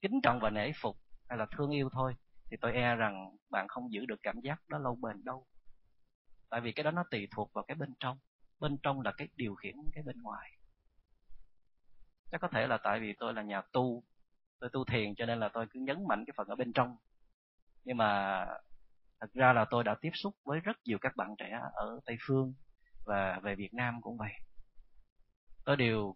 Kính 0.00 0.20
trọng 0.22 0.40
và 0.40 0.50
nể 0.50 0.72
phục 0.82 0.96
hay 1.28 1.38
là 1.38 1.46
thương 1.56 1.70
yêu 1.70 1.88
thôi, 1.92 2.14
thì 2.50 2.56
tôi 2.60 2.72
e 2.72 2.94
rằng 2.94 3.36
bạn 3.50 3.68
không 3.68 3.92
giữ 3.92 4.06
được 4.06 4.22
cảm 4.22 4.40
giác 4.40 4.68
đó 4.68 4.78
lâu 4.78 4.98
bền 5.02 5.24
đâu. 5.24 5.46
Tại 6.50 6.60
vì 6.60 6.72
cái 6.72 6.84
đó 6.84 6.90
nó 6.90 7.04
tùy 7.10 7.28
thuộc 7.30 7.52
vào 7.52 7.64
cái 7.68 7.74
bên 7.74 7.94
trong. 8.00 8.18
Bên 8.60 8.76
trong 8.82 9.00
là 9.00 9.12
cái 9.16 9.28
điều 9.36 9.54
khiển 9.54 9.74
cái 9.92 10.02
bên 10.02 10.22
ngoài. 10.22 10.52
Chắc 12.30 12.40
có 12.40 12.48
thể 12.48 12.66
là 12.66 12.78
tại 12.84 13.00
vì 13.00 13.14
tôi 13.18 13.34
là 13.34 13.42
nhà 13.42 13.62
tu, 13.72 14.02
tôi 14.58 14.70
tu 14.72 14.84
thiền 14.84 15.14
cho 15.14 15.26
nên 15.26 15.40
là 15.40 15.48
tôi 15.48 15.66
cứ 15.70 15.80
nhấn 15.80 16.06
mạnh 16.08 16.24
cái 16.26 16.34
phần 16.36 16.48
ở 16.48 16.56
bên 16.56 16.72
trong 16.72 16.96
nhưng 17.88 17.96
mà 17.96 18.44
thật 19.20 19.32
ra 19.34 19.52
là 19.52 19.64
tôi 19.70 19.84
đã 19.84 19.96
tiếp 20.00 20.10
xúc 20.14 20.34
với 20.44 20.60
rất 20.60 20.76
nhiều 20.84 20.98
các 21.00 21.16
bạn 21.16 21.34
trẻ 21.38 21.60
ở 21.72 22.00
tây 22.06 22.16
phương 22.26 22.54
và 23.04 23.40
về 23.42 23.54
việt 23.54 23.74
nam 23.74 24.00
cũng 24.02 24.16
vậy. 24.16 24.32
Tôi 25.64 25.76
đều 25.76 26.14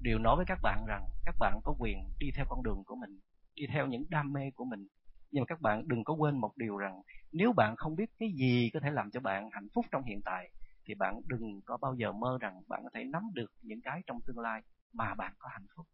đều 0.00 0.18
nói 0.18 0.36
với 0.36 0.44
các 0.48 0.58
bạn 0.62 0.84
rằng 0.86 1.08
các 1.24 1.34
bạn 1.38 1.60
có 1.64 1.74
quyền 1.78 1.98
đi 2.18 2.30
theo 2.36 2.46
con 2.48 2.62
đường 2.62 2.82
của 2.86 2.96
mình, 2.96 3.18
đi 3.54 3.66
theo 3.72 3.86
những 3.86 4.04
đam 4.08 4.32
mê 4.32 4.50
của 4.54 4.64
mình. 4.64 4.86
Nhưng 5.30 5.42
mà 5.42 5.46
các 5.46 5.60
bạn 5.60 5.88
đừng 5.88 6.04
có 6.04 6.14
quên 6.14 6.38
một 6.38 6.56
điều 6.56 6.76
rằng 6.76 7.02
nếu 7.32 7.52
bạn 7.52 7.74
không 7.76 7.96
biết 7.96 8.10
cái 8.18 8.28
gì 8.36 8.70
có 8.74 8.80
thể 8.80 8.90
làm 8.90 9.10
cho 9.10 9.20
bạn 9.20 9.50
hạnh 9.52 9.68
phúc 9.74 9.86
trong 9.92 10.04
hiện 10.04 10.20
tại, 10.24 10.50
thì 10.86 10.94
bạn 10.94 11.20
đừng 11.26 11.60
có 11.64 11.76
bao 11.76 11.94
giờ 11.94 12.12
mơ 12.12 12.38
rằng 12.40 12.62
bạn 12.68 12.80
có 12.84 12.90
thể 12.94 13.04
nắm 13.04 13.22
được 13.34 13.52
những 13.62 13.80
cái 13.82 14.02
trong 14.06 14.20
tương 14.26 14.38
lai 14.38 14.62
mà 14.92 15.14
bạn 15.14 15.32
có 15.38 15.48
hạnh 15.52 15.66
phúc 15.76 15.86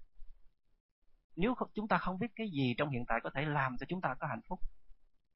nếu 1.36 1.54
chúng 1.74 1.88
ta 1.88 1.98
không 1.98 2.18
biết 2.18 2.28
cái 2.36 2.50
gì 2.50 2.74
trong 2.78 2.90
hiện 2.90 3.04
tại 3.08 3.20
có 3.22 3.30
thể 3.34 3.44
làm 3.44 3.76
cho 3.78 3.86
chúng 3.88 4.00
ta 4.00 4.14
có 4.14 4.26
hạnh 4.26 4.42
phúc, 4.48 4.60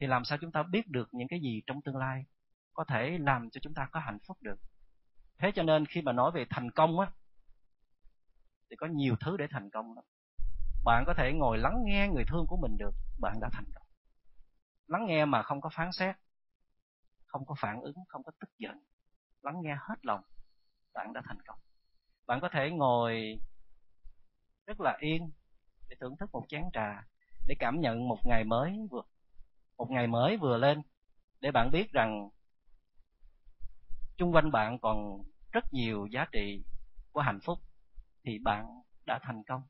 thì 0.00 0.06
làm 0.06 0.24
sao 0.24 0.38
chúng 0.40 0.52
ta 0.52 0.62
biết 0.62 0.88
được 0.88 1.08
những 1.12 1.28
cái 1.28 1.40
gì 1.40 1.62
trong 1.66 1.82
tương 1.82 1.96
lai 1.96 2.24
có 2.72 2.84
thể 2.84 3.18
làm 3.18 3.50
cho 3.50 3.58
chúng 3.62 3.74
ta 3.74 3.88
có 3.92 4.00
hạnh 4.00 4.18
phúc 4.26 4.38
được? 4.40 4.60
Thế 5.38 5.52
cho 5.54 5.62
nên 5.62 5.86
khi 5.86 6.02
mà 6.02 6.12
nói 6.12 6.30
về 6.34 6.44
thành 6.50 6.70
công 6.70 7.00
á, 7.00 7.10
thì 8.70 8.76
có 8.76 8.86
nhiều 8.86 9.16
thứ 9.20 9.36
để 9.36 9.46
thành 9.50 9.70
công 9.70 9.94
lắm 9.94 10.04
bạn 10.84 11.04
có 11.06 11.14
thể 11.14 11.32
ngồi 11.32 11.58
lắng 11.58 11.82
nghe 11.84 12.08
người 12.08 12.24
thương 12.28 12.46
của 12.48 12.56
mình 12.56 12.76
được, 12.78 12.94
bạn 13.20 13.40
đã 13.40 13.48
thành 13.52 13.64
công. 13.74 13.86
Lắng 14.86 15.06
nghe 15.06 15.24
mà 15.24 15.42
không 15.42 15.60
có 15.60 15.70
phán 15.72 15.92
xét, 15.92 16.16
không 17.26 17.46
có 17.46 17.54
phản 17.58 17.80
ứng, 17.80 17.96
không 18.08 18.22
có 18.22 18.32
tức 18.40 18.50
giận. 18.58 18.78
Lắng 19.42 19.54
nghe 19.62 19.76
hết 19.80 19.94
lòng, 20.02 20.22
bạn 20.94 21.12
đã 21.12 21.22
thành 21.24 21.42
công. 21.46 21.58
Bạn 22.26 22.40
có 22.40 22.48
thể 22.52 22.70
ngồi 22.70 23.38
rất 24.66 24.80
là 24.80 24.96
yên 25.00 25.30
để 25.88 25.96
thưởng 26.00 26.16
thức 26.16 26.30
một 26.32 26.44
chén 26.48 26.62
trà, 26.72 27.06
để 27.46 27.54
cảm 27.58 27.80
nhận 27.80 28.08
một 28.08 28.18
ngày 28.24 28.44
mới 28.44 28.78
vừa, 28.90 29.02
một 29.76 29.90
ngày 29.90 30.06
mới 30.06 30.36
vừa 30.36 30.56
lên. 30.56 30.82
Để 31.40 31.50
bạn 31.50 31.70
biết 31.72 31.92
rằng 31.92 32.28
chung 34.16 34.34
quanh 34.34 34.50
bạn 34.50 34.78
còn 34.78 35.22
rất 35.52 35.64
nhiều 35.72 36.06
giá 36.06 36.26
trị 36.32 36.64
của 37.12 37.20
hạnh 37.20 37.40
phúc 37.40 37.58
thì 38.24 38.38
bạn 38.38 38.66
đã 39.06 39.18
thành 39.22 39.42
công. 39.44 39.62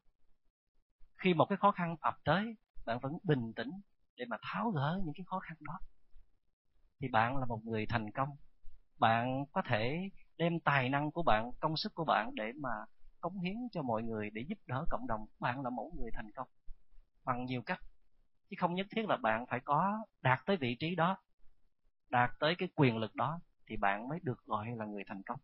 Khi 1.16 1.35
một 1.35 1.46
cái 1.48 1.59
khó 1.59 1.70
khăn 1.70 1.96
ập 2.00 2.14
tới, 2.24 2.57
bạn 2.87 2.98
vẫn 3.00 3.12
bình 3.22 3.53
tĩnh 3.57 3.70
để 4.16 4.24
mà 4.29 4.37
tháo 4.42 4.70
gỡ 4.70 5.00
những 5.05 5.14
cái 5.14 5.24
khó 5.27 5.38
khăn 5.38 5.57
đó. 5.61 5.79
Thì 7.00 7.09
bạn 7.09 7.37
là 7.37 7.46
một 7.46 7.61
người 7.64 7.87
thành 7.87 8.11
công. 8.11 8.29
Bạn 8.98 9.44
có 9.53 9.62
thể 9.68 10.11
đem 10.37 10.61
tài 10.61 10.88
năng 10.88 11.11
của 11.11 11.22
bạn, 11.22 11.50
công 11.61 11.77
sức 11.77 11.94
của 11.94 12.05
bạn 12.05 12.35
để 12.35 12.53
mà 12.61 12.70
cống 13.24 13.40
hiến 13.40 13.56
cho 13.72 13.82
mọi 13.82 14.02
người 14.02 14.30
để 14.30 14.44
giúp 14.48 14.58
đỡ 14.66 14.84
cộng 14.90 15.06
đồng. 15.06 15.26
Bạn 15.40 15.62
là 15.62 15.70
mẫu 15.70 15.92
người 16.00 16.10
thành 16.14 16.30
công, 16.32 16.48
bằng 17.24 17.44
nhiều 17.44 17.62
cách. 17.62 17.80
Chứ 18.50 18.56
không 18.58 18.74
nhất 18.74 18.87
thiết 18.90 19.06
là 19.08 19.16
bạn 19.16 19.46
phải 19.46 19.60
có 19.60 20.04
đạt 20.22 20.40
tới 20.46 20.56
vị 20.56 20.76
trí 20.80 20.94
đó, 20.94 21.16
đạt 22.10 22.30
tới 22.38 22.54
cái 22.58 22.68
quyền 22.74 22.96
lực 22.96 23.14
đó, 23.14 23.40
thì 23.66 23.76
bạn 23.76 24.08
mới 24.08 24.20
được 24.22 24.44
gọi 24.44 24.66
là 24.76 24.84
người 24.84 25.04
thành 25.06 25.22
công. 25.22 25.40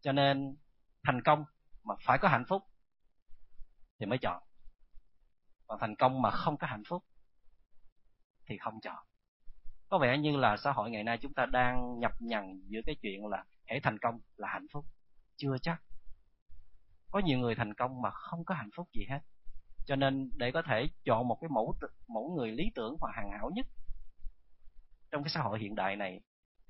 Cho 0.00 0.12
nên, 0.12 0.56
thành 1.02 1.22
công 1.22 1.44
mà 1.84 1.94
phải 2.06 2.18
có 2.18 2.28
hạnh 2.28 2.44
phúc 2.48 2.62
thì 3.98 4.06
mới 4.06 4.18
chọn. 4.18 4.42
Còn 5.66 5.78
thành 5.80 5.96
công 5.96 6.22
mà 6.22 6.30
không 6.30 6.56
có 6.56 6.66
hạnh 6.66 6.82
phúc 6.88 7.04
thì 8.46 8.58
không 8.58 8.80
chọn. 8.80 9.06
Có 9.88 9.98
vẻ 9.98 10.18
như 10.18 10.36
là 10.36 10.56
xã 10.56 10.72
hội 10.72 10.90
ngày 10.90 11.02
nay 11.02 11.18
chúng 11.20 11.34
ta 11.34 11.46
đang 11.46 11.98
nhập 11.98 12.12
nhằng 12.20 12.60
giữa 12.66 12.80
cái 12.86 12.96
chuyện 13.02 13.26
là 13.26 13.44
hãy 13.66 13.80
thành 13.80 13.98
công 13.98 14.20
là 14.36 14.48
hạnh 14.48 14.66
phúc. 14.72 14.86
Chưa 15.36 15.56
chắc 15.62 15.82
có 17.14 17.20
nhiều 17.20 17.38
người 17.38 17.54
thành 17.54 17.74
công 17.74 18.02
mà 18.02 18.10
không 18.10 18.44
có 18.44 18.54
hạnh 18.54 18.70
phúc 18.76 18.88
gì 18.92 19.06
hết. 19.10 19.20
Cho 19.86 19.96
nên 19.96 20.30
để 20.36 20.50
có 20.52 20.62
thể 20.62 20.88
chọn 21.04 21.28
một 21.28 21.38
cái 21.40 21.48
mẫu 21.48 21.74
mẫu 22.08 22.34
người 22.36 22.52
lý 22.52 22.64
tưởng 22.74 22.96
và 23.00 23.10
hoàn 23.14 23.30
hảo 23.32 23.50
nhất 23.54 23.66
trong 25.10 25.22
cái 25.22 25.30
xã 25.30 25.40
hội 25.40 25.58
hiện 25.58 25.74
đại 25.74 25.96
này, 25.96 26.20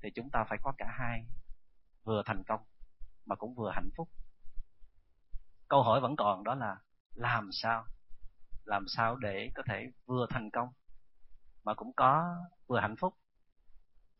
thì 0.03 0.09
chúng 0.15 0.29
ta 0.29 0.43
phải 0.49 0.57
có 0.63 0.73
cả 0.77 0.85
hai, 0.99 1.25
vừa 2.03 2.23
thành 2.25 2.43
công 2.47 2.59
mà 3.25 3.35
cũng 3.35 3.55
vừa 3.55 3.71
hạnh 3.71 3.89
phúc. 3.97 4.09
Câu 5.67 5.83
hỏi 5.83 6.01
vẫn 6.01 6.15
còn 6.15 6.43
đó 6.43 6.55
là 6.55 6.77
làm 7.13 7.49
sao? 7.51 7.85
Làm 8.65 8.85
sao 8.87 9.15
để 9.15 9.49
có 9.55 9.63
thể 9.69 9.91
vừa 10.05 10.27
thành 10.29 10.49
công 10.51 10.69
mà 11.63 11.73
cũng 11.73 11.93
có 11.95 12.35
vừa 12.67 12.79
hạnh 12.79 12.95
phúc? 12.99 13.13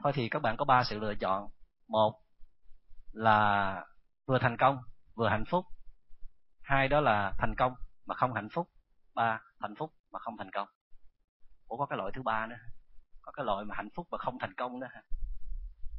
Thôi 0.04 0.12
thì 0.16 0.30
các 0.30 0.42
bạn 0.42 0.56
có 0.58 0.66
ba 0.66 0.84
sự 0.84 1.00
lựa 1.00 1.16
chọn. 1.16 1.50
Một 1.88 2.22
là 3.12 3.86
vừa 4.26 4.40
thành 4.40 4.58
công, 4.58 4.78
vừa 5.16 5.30
hạnh 5.30 5.46
phúc 5.50 5.66
hai 6.66 6.88
đó 6.88 7.02
là 7.02 7.34
thành 7.38 7.56
công 7.56 7.74
mà 8.06 8.16
không 8.16 8.34
hạnh 8.34 8.50
phúc. 8.50 8.70
Ba, 9.14 9.42
hạnh 9.60 9.76
phúc 9.76 9.92
mà 10.12 10.20
không 10.20 10.38
thành 10.38 10.52
công. 10.52 10.68
Ủa, 11.68 11.78
có 11.78 11.86
cái 11.86 11.98
loại 11.98 12.12
thứ 12.16 12.22
ba 12.24 12.48
nữa. 12.48 12.56
Có 13.22 13.32
cái 13.32 13.46
loại 13.46 13.66
mà 13.66 13.76
hạnh 13.76 13.90
phúc 13.96 14.08
mà 14.12 14.18
không 14.18 14.38
thành 14.40 14.54
công 14.54 14.80
nữa. 14.80 14.88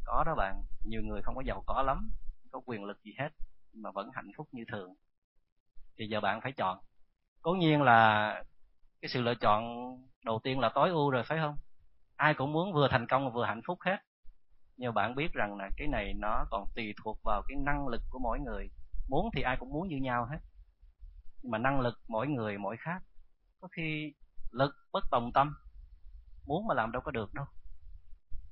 Có 0.05 0.25
đó 0.27 0.35
bạn. 0.35 0.63
Nhiều 0.85 1.03
người 1.03 1.23
không 1.23 1.35
có 1.35 1.43
giàu 1.47 1.63
có 1.67 1.83
lắm, 1.83 2.11
không 2.43 2.51
có 2.53 2.61
quyền 2.67 2.85
lực 2.85 3.03
gì 3.03 3.15
hết 3.19 3.29
mà 3.73 3.91
vẫn 3.91 4.11
hạnh 4.15 4.31
phúc 4.37 4.49
như 4.53 4.65
thường. 4.73 4.95
Thì 5.99 6.07
giờ 6.07 6.21
bạn 6.21 6.41
phải 6.41 6.53
chọn. 6.53 6.79
Cố 7.43 7.53
nhiên 7.53 7.83
là 7.83 8.33
cái 9.01 9.09
sự 9.09 9.23
lựa 9.23 9.35
chọn 9.35 9.65
đầu 10.25 10.41
tiên 10.43 10.61
là 10.61 10.69
tối 10.75 10.91
ưu 10.91 11.11
rồi, 11.11 11.23
phải 11.23 11.39
không? 11.39 11.57
Ai 12.17 12.35
cũng 12.35 12.53
muốn 12.53 12.73
vừa 12.73 12.89
thành 12.89 13.07
công 13.07 13.33
vừa 13.33 13.45
hạnh 13.45 13.63
phúc 13.67 13.79
hết. 13.81 13.97
Nhưng 14.77 14.95
bạn 14.95 15.15
biết 15.15 15.33
rằng 15.33 15.57
là 15.57 15.71
cái 15.77 15.89
này 15.89 16.15
nó 16.15 16.45
còn 16.51 16.65
tùy 16.77 16.95
thuộc 17.03 17.19
vào 17.25 17.43
cái 17.49 17.57
năng 17.67 17.89
lực 17.89 18.03
của 18.11 18.19
mỗi 18.19 18.41
người. 18.41 18.69
Muốn 19.09 19.31
thì 19.35 19.43
ai 19.43 19.57
cũng 19.57 19.73
muốn 19.73 19.89
như 19.89 19.97
nhau 19.97 20.27
hết 20.31 20.39
mà 21.51 21.59
năng 21.59 21.81
lực 21.81 22.01
mỗi 22.09 22.29
người 22.29 22.59
mỗi 22.59 22.77
khác. 22.77 23.03
Có 23.61 23.69
khi 23.73 24.15
lực 24.51 24.75
bất 24.93 25.05
đồng 25.11 25.33
tâm, 25.33 25.57
muốn 26.47 26.67
mà 26.67 26.75
làm 26.75 26.93
đâu 26.93 27.03
có 27.03 27.11
được 27.11 27.35
đâu. 27.35 27.47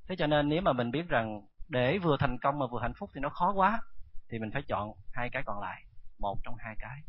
Thế 0.08 0.16
cho 0.18 0.26
nên 0.26 0.48
nếu 0.48 0.62
mà 0.62 0.72
mình 0.72 0.90
biết 0.90 1.08
rằng 1.08 1.46
để 1.68 1.98
vừa 1.98 2.16
thành 2.20 2.38
công 2.38 2.58
mà 2.58 2.66
vừa 2.66 2.80
hạnh 2.80 2.94
phúc 2.98 3.10
thì 3.14 3.20
nó 3.20 3.28
khó 3.28 3.52
quá, 3.52 3.80
thì 4.28 4.38
mình 4.38 4.50
phải 4.52 4.62
chọn 4.68 4.92
hai 5.12 5.30
cái 5.32 5.42
còn 5.46 5.60
lại, 5.60 5.84
một 6.18 6.36
trong 6.44 6.54
hai 6.58 6.76
cái. 6.78 7.00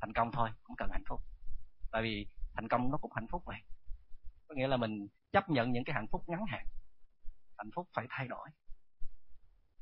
Thành 0.00 0.12
công 0.12 0.32
thôi, 0.32 0.50
không 0.62 0.76
cần 0.76 0.88
hạnh 0.92 1.04
phúc. 1.08 1.20
Tại 1.92 2.02
vì 2.02 2.26
thành 2.54 2.68
công 2.68 2.90
nó 2.90 2.98
cũng 2.98 3.12
hạnh 3.14 3.26
phúc 3.30 3.42
vậy. 3.46 3.60
Có 4.48 4.54
nghĩa 4.54 4.66
là 4.66 4.76
mình 4.76 5.08
chấp 5.32 5.50
nhận 5.50 5.72
những 5.72 5.84
cái 5.84 5.94
hạnh 5.94 6.06
phúc 6.12 6.22
ngắn 6.26 6.44
hạn. 6.48 6.66
Hạnh 7.58 7.70
phúc 7.74 7.88
phải 7.94 8.06
thay 8.10 8.28
đổi. 8.28 8.48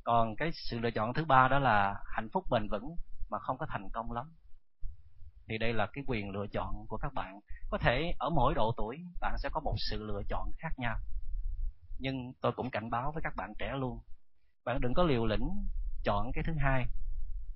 Còn 0.05 0.37
cái 0.37 0.51
sự 0.53 0.79
lựa 0.79 0.91
chọn 0.91 1.15
thứ 1.15 1.25
ba 1.25 1.49
đó 1.49 1.59
là 1.59 1.95
hạnh 2.07 2.29
phúc 2.33 2.45
bền 2.51 2.69
vững 2.69 2.97
mà 3.31 3.39
không 3.39 3.59
có 3.59 3.67
thành 3.69 3.89
công 3.93 4.13
lắm 4.13 4.33
thì 5.49 5.59
đây 5.59 5.73
là 5.73 5.87
cái 5.93 6.05
quyền 6.07 6.31
lựa 6.31 6.47
chọn 6.53 6.87
của 6.89 6.97
các 6.97 7.15
bạn. 7.15 7.41
Có 7.71 7.79
thể 7.79 8.13
ở 8.19 8.31
mỗi 8.31 8.55
độ 8.55 8.75
tuổi, 8.77 8.99
bạn 9.21 9.39
sẽ 9.39 9.49
có 9.53 9.61
một 9.61 9.75
sự 9.91 10.03
lựa 10.03 10.23
chọn 10.29 10.53
khác 10.59 10.79
nhau. 10.79 10.97
Nhưng 11.99 12.33
tôi 12.41 12.53
cũng 12.53 12.71
cảnh 12.71 12.91
báo 12.91 13.13
với 13.13 13.23
các 13.23 13.37
bạn 13.37 13.53
trẻ 13.59 13.73
luôn, 13.77 14.01
bạn 14.65 14.81
đừng 14.81 14.95
có 14.95 15.03
liều 15.03 15.27
lĩnh 15.27 15.49
chọn 16.05 16.31
cái 16.35 16.45
thứ 16.47 16.53
hai. 16.59 16.87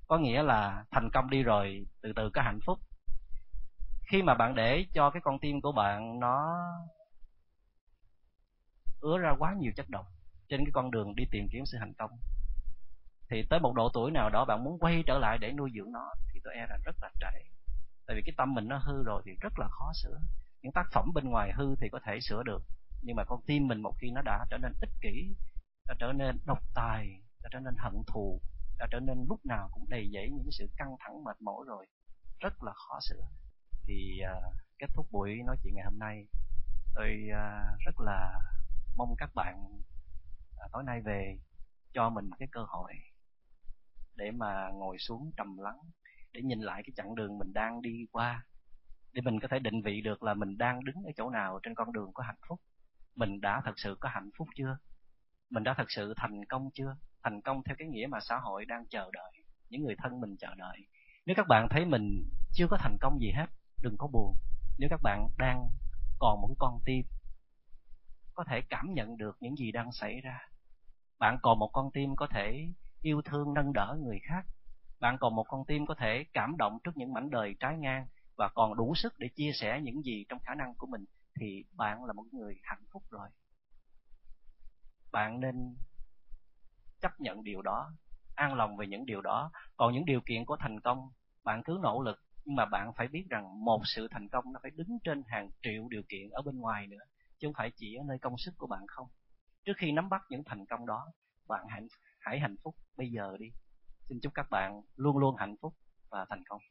Có 0.07 0.17
nghĩa 0.17 0.43
là 0.43 0.85
thành 0.91 1.09
công 1.13 1.29
đi 1.29 1.43
rồi, 1.43 1.85
từ 2.01 2.13
từ 2.15 2.29
có 2.33 2.41
hạnh 2.41 2.59
phúc. 2.65 2.79
Khi 4.03 4.21
mà 4.21 4.33
bạn 4.33 4.55
để 4.55 4.85
cho 4.93 5.09
cái 5.09 5.21
con 5.25 5.39
tim 5.39 5.61
của 5.61 5.71
bạn 5.71 6.19
nó 6.19 6.55
ứa 8.99 9.17
ra 9.17 9.35
quá 9.39 9.53
nhiều 9.59 9.71
chất 9.75 9.89
độc 9.89 10.05
trên 10.49 10.65
cái 10.65 10.71
con 10.73 10.91
đường 10.91 11.15
đi 11.15 11.23
tìm 11.31 11.47
kiếm 11.51 11.65
sự 11.65 11.77
thành 11.79 11.93
công, 11.93 12.11
thì 13.29 13.43
tới 13.49 13.59
một 13.59 13.73
độ 13.75 13.89
tuổi 13.93 14.11
nào 14.11 14.29
đó 14.29 14.45
bạn 14.45 14.63
muốn 14.63 14.79
quay 14.79 15.03
trở 15.07 15.17
lại 15.17 15.37
để 15.37 15.51
nuôi 15.51 15.71
dưỡng 15.75 15.91
nó, 15.91 16.13
thì 16.33 16.39
tôi 16.43 16.53
e 16.53 16.67
là 16.69 16.77
rất 16.85 16.95
là 17.01 17.09
trễ 17.19 17.56
tại 18.07 18.15
vì 18.15 18.21
cái 18.25 18.33
tâm 18.37 18.53
mình 18.53 18.67
nó 18.67 18.77
hư 18.77 19.03
rồi 19.03 19.21
thì 19.25 19.31
rất 19.41 19.59
là 19.59 19.67
khó 19.67 19.91
sửa. 19.93 20.19
Những 20.61 20.71
tác 20.71 20.85
phẩm 20.93 21.13
bên 21.13 21.29
ngoài 21.29 21.51
hư 21.55 21.75
thì 21.75 21.89
có 21.91 21.99
thể 22.05 22.19
sửa 22.21 22.43
được 22.43 22.63
nhưng 23.01 23.15
mà 23.15 23.23
con 23.23 23.41
tim 23.45 23.67
mình 23.67 23.81
một 23.81 23.93
khi 23.99 24.11
nó 24.11 24.21
đã 24.21 24.45
trở 24.49 24.57
nên 24.57 24.73
ích 24.81 24.89
kỷ 25.01 25.35
đã 25.87 25.95
trở 25.99 26.13
nên 26.13 26.37
độc 26.45 26.59
tài 26.73 27.21
đã 27.43 27.49
trở 27.51 27.59
nên 27.59 27.75
hận 27.77 27.93
thù 28.07 28.41
đã 28.77 28.87
trở 28.91 28.99
nên 28.99 29.25
lúc 29.29 29.45
nào 29.45 29.69
cũng 29.71 29.89
đầy 29.89 30.09
dẫy 30.13 30.29
những 30.29 30.51
sự 30.51 30.69
căng 30.77 30.95
thẳng 30.99 31.23
mệt 31.23 31.41
mỏi 31.41 31.65
rồi 31.67 31.85
rất 32.39 32.63
là 32.63 32.73
khó 32.73 32.99
sửa. 33.01 33.27
Thì 33.83 34.19
uh, 34.37 34.53
kết 34.79 34.87
thúc 34.93 35.07
buổi 35.11 35.35
nói 35.45 35.57
chuyện 35.63 35.73
ngày 35.75 35.85
hôm 35.85 35.99
nay 35.99 36.25
tôi 36.95 37.29
uh, 37.29 37.79
rất 37.79 37.99
là 37.99 38.39
mong 38.97 39.15
các 39.17 39.29
bạn 39.35 39.55
uh, 40.65 40.71
tối 40.71 40.83
nay 40.83 41.01
về 41.01 41.37
cho 41.93 42.09
mình 42.09 42.29
cái 42.39 42.47
cơ 42.51 42.63
hội 42.67 42.93
để 44.15 44.31
mà 44.31 44.69
ngồi 44.73 44.97
xuống 44.97 45.31
trầm 45.37 45.57
lắng 45.57 45.79
để 46.33 46.41
nhìn 46.41 46.59
lại 46.59 46.83
cái 46.85 46.93
chặng 46.95 47.15
đường 47.15 47.37
mình 47.37 47.53
đang 47.53 47.81
đi 47.81 48.05
qua, 48.11 48.45
để 49.13 49.21
mình 49.21 49.39
có 49.39 49.47
thể 49.47 49.59
định 49.59 49.81
vị 49.81 50.01
được 50.01 50.23
là 50.23 50.33
mình 50.33 50.57
đang 50.57 50.83
đứng 50.83 51.03
ở 51.03 51.11
chỗ 51.17 51.29
nào 51.29 51.59
trên 51.63 51.75
con 51.75 51.93
đường 51.93 52.13
của 52.13 52.23
hạnh 52.23 52.39
phúc. 52.47 52.61
Mình 53.15 53.41
đã 53.41 53.61
thật 53.65 53.73
sự 53.79 53.97
có 53.99 54.09
hạnh 54.09 54.29
phúc 54.37 54.47
chưa? 54.55 54.77
Mình 55.49 55.63
đã 55.63 55.73
thật 55.77 55.91
sự 55.91 56.13
thành 56.17 56.45
công 56.45 56.69
chưa? 56.73 56.95
Thành 57.23 57.41
công 57.41 57.63
theo 57.63 57.75
cái 57.79 57.87
nghĩa 57.87 58.07
mà 58.09 58.19
xã 58.19 58.35
hội 58.39 58.65
đang 58.65 58.85
chờ 58.89 59.09
đợi, 59.13 59.31
những 59.69 59.83
người 59.83 59.95
thân 59.97 60.21
mình 60.21 60.35
chờ 60.39 60.55
đợi. 60.55 60.77
Nếu 61.25 61.35
các 61.35 61.47
bạn 61.47 61.67
thấy 61.69 61.85
mình 61.85 62.29
chưa 62.53 62.67
có 62.69 62.77
thành 62.77 62.97
công 63.01 63.19
gì 63.19 63.31
hết, 63.31 63.45
đừng 63.83 63.95
có 63.97 64.07
buồn. 64.07 64.35
Nếu 64.79 64.89
các 64.89 64.99
bạn 65.03 65.29
đang 65.37 65.69
còn 66.19 66.41
một 66.41 66.55
con 66.59 66.79
tim, 66.85 67.05
có 68.33 68.43
thể 68.43 68.61
cảm 68.69 68.93
nhận 68.93 69.17
được 69.17 69.37
những 69.39 69.55
gì 69.55 69.71
đang 69.71 69.91
xảy 69.91 70.21
ra. 70.21 70.39
Bạn 71.19 71.37
còn 71.41 71.59
một 71.59 71.69
con 71.73 71.91
tim 71.93 72.15
có 72.15 72.27
thể 72.27 72.67
yêu 73.01 73.21
thương, 73.21 73.53
nâng 73.53 73.73
đỡ 73.73 73.97
người 74.03 74.19
khác 74.23 74.45
bạn 74.99 75.17
còn 75.19 75.35
một 75.35 75.43
con 75.47 75.65
tim 75.67 75.85
có 75.85 75.95
thể 75.95 76.25
cảm 76.33 76.57
động 76.57 76.77
trước 76.83 76.97
những 76.97 77.13
mảnh 77.13 77.29
đời 77.29 77.55
trái 77.59 77.77
ngang 77.77 78.07
và 78.37 78.49
còn 78.55 78.75
đủ 78.75 78.95
sức 78.95 79.13
để 79.19 79.27
chia 79.35 79.51
sẻ 79.53 79.81
những 79.83 80.01
gì 80.01 80.25
trong 80.29 80.39
khả 80.39 80.55
năng 80.55 80.73
của 80.75 80.87
mình, 80.87 81.05
thì 81.39 81.63
bạn 81.71 82.05
là 82.05 82.13
một 82.13 82.25
người 82.31 82.55
hạnh 82.63 82.83
phúc 82.93 83.03
rồi. 83.09 83.29
Bạn 85.11 85.39
nên 85.39 85.75
chấp 87.01 87.11
nhận 87.19 87.43
điều 87.43 87.61
đó, 87.61 87.91
an 88.35 88.53
lòng 88.53 88.77
về 88.77 88.87
những 88.87 89.05
điều 89.05 89.21
đó. 89.21 89.51
Còn 89.77 89.93
những 89.93 90.05
điều 90.05 90.21
kiện 90.25 90.45
của 90.45 90.57
thành 90.59 90.79
công, 90.79 91.09
bạn 91.43 91.61
cứ 91.65 91.79
nỗ 91.81 92.01
lực, 92.01 92.23
nhưng 92.45 92.55
mà 92.55 92.65
bạn 92.65 92.93
phải 92.97 93.07
biết 93.07 93.25
rằng 93.29 93.65
một 93.65 93.81
sự 93.85 94.07
thành 94.11 94.29
công 94.29 94.53
nó 94.53 94.59
phải 94.63 94.71
đứng 94.71 94.97
trên 95.03 95.23
hàng 95.27 95.49
triệu 95.61 95.87
điều 95.89 96.01
kiện 96.09 96.29
ở 96.29 96.41
bên 96.41 96.59
ngoài 96.59 96.87
nữa, 96.87 97.03
chứ 97.37 97.47
không 97.47 97.53
phải 97.57 97.71
chỉ 97.75 97.95
ở 97.95 98.03
nơi 98.07 98.17
công 98.21 98.37
sức 98.37 98.51
của 98.57 98.67
bạn 98.67 98.87
không. 98.87 99.07
Trước 99.65 99.73
khi 99.77 99.91
nắm 99.91 100.09
bắt 100.09 100.21
những 100.29 100.43
thành 100.45 100.65
công 100.65 100.85
đó, 100.85 101.05
bạn 101.47 101.65
hãy 101.69 101.81
hãy 102.19 102.39
hạnh 102.39 102.55
phúc 102.63 102.75
bây 102.97 103.11
giờ 103.11 103.37
đi 103.39 103.51
xin 104.09 104.19
chúc 104.19 104.33
các 104.33 104.49
bạn 104.49 104.81
luôn 104.95 105.17
luôn 105.17 105.35
hạnh 105.35 105.55
phúc 105.61 105.73
và 106.09 106.25
thành 106.29 106.43
công. 106.49 106.61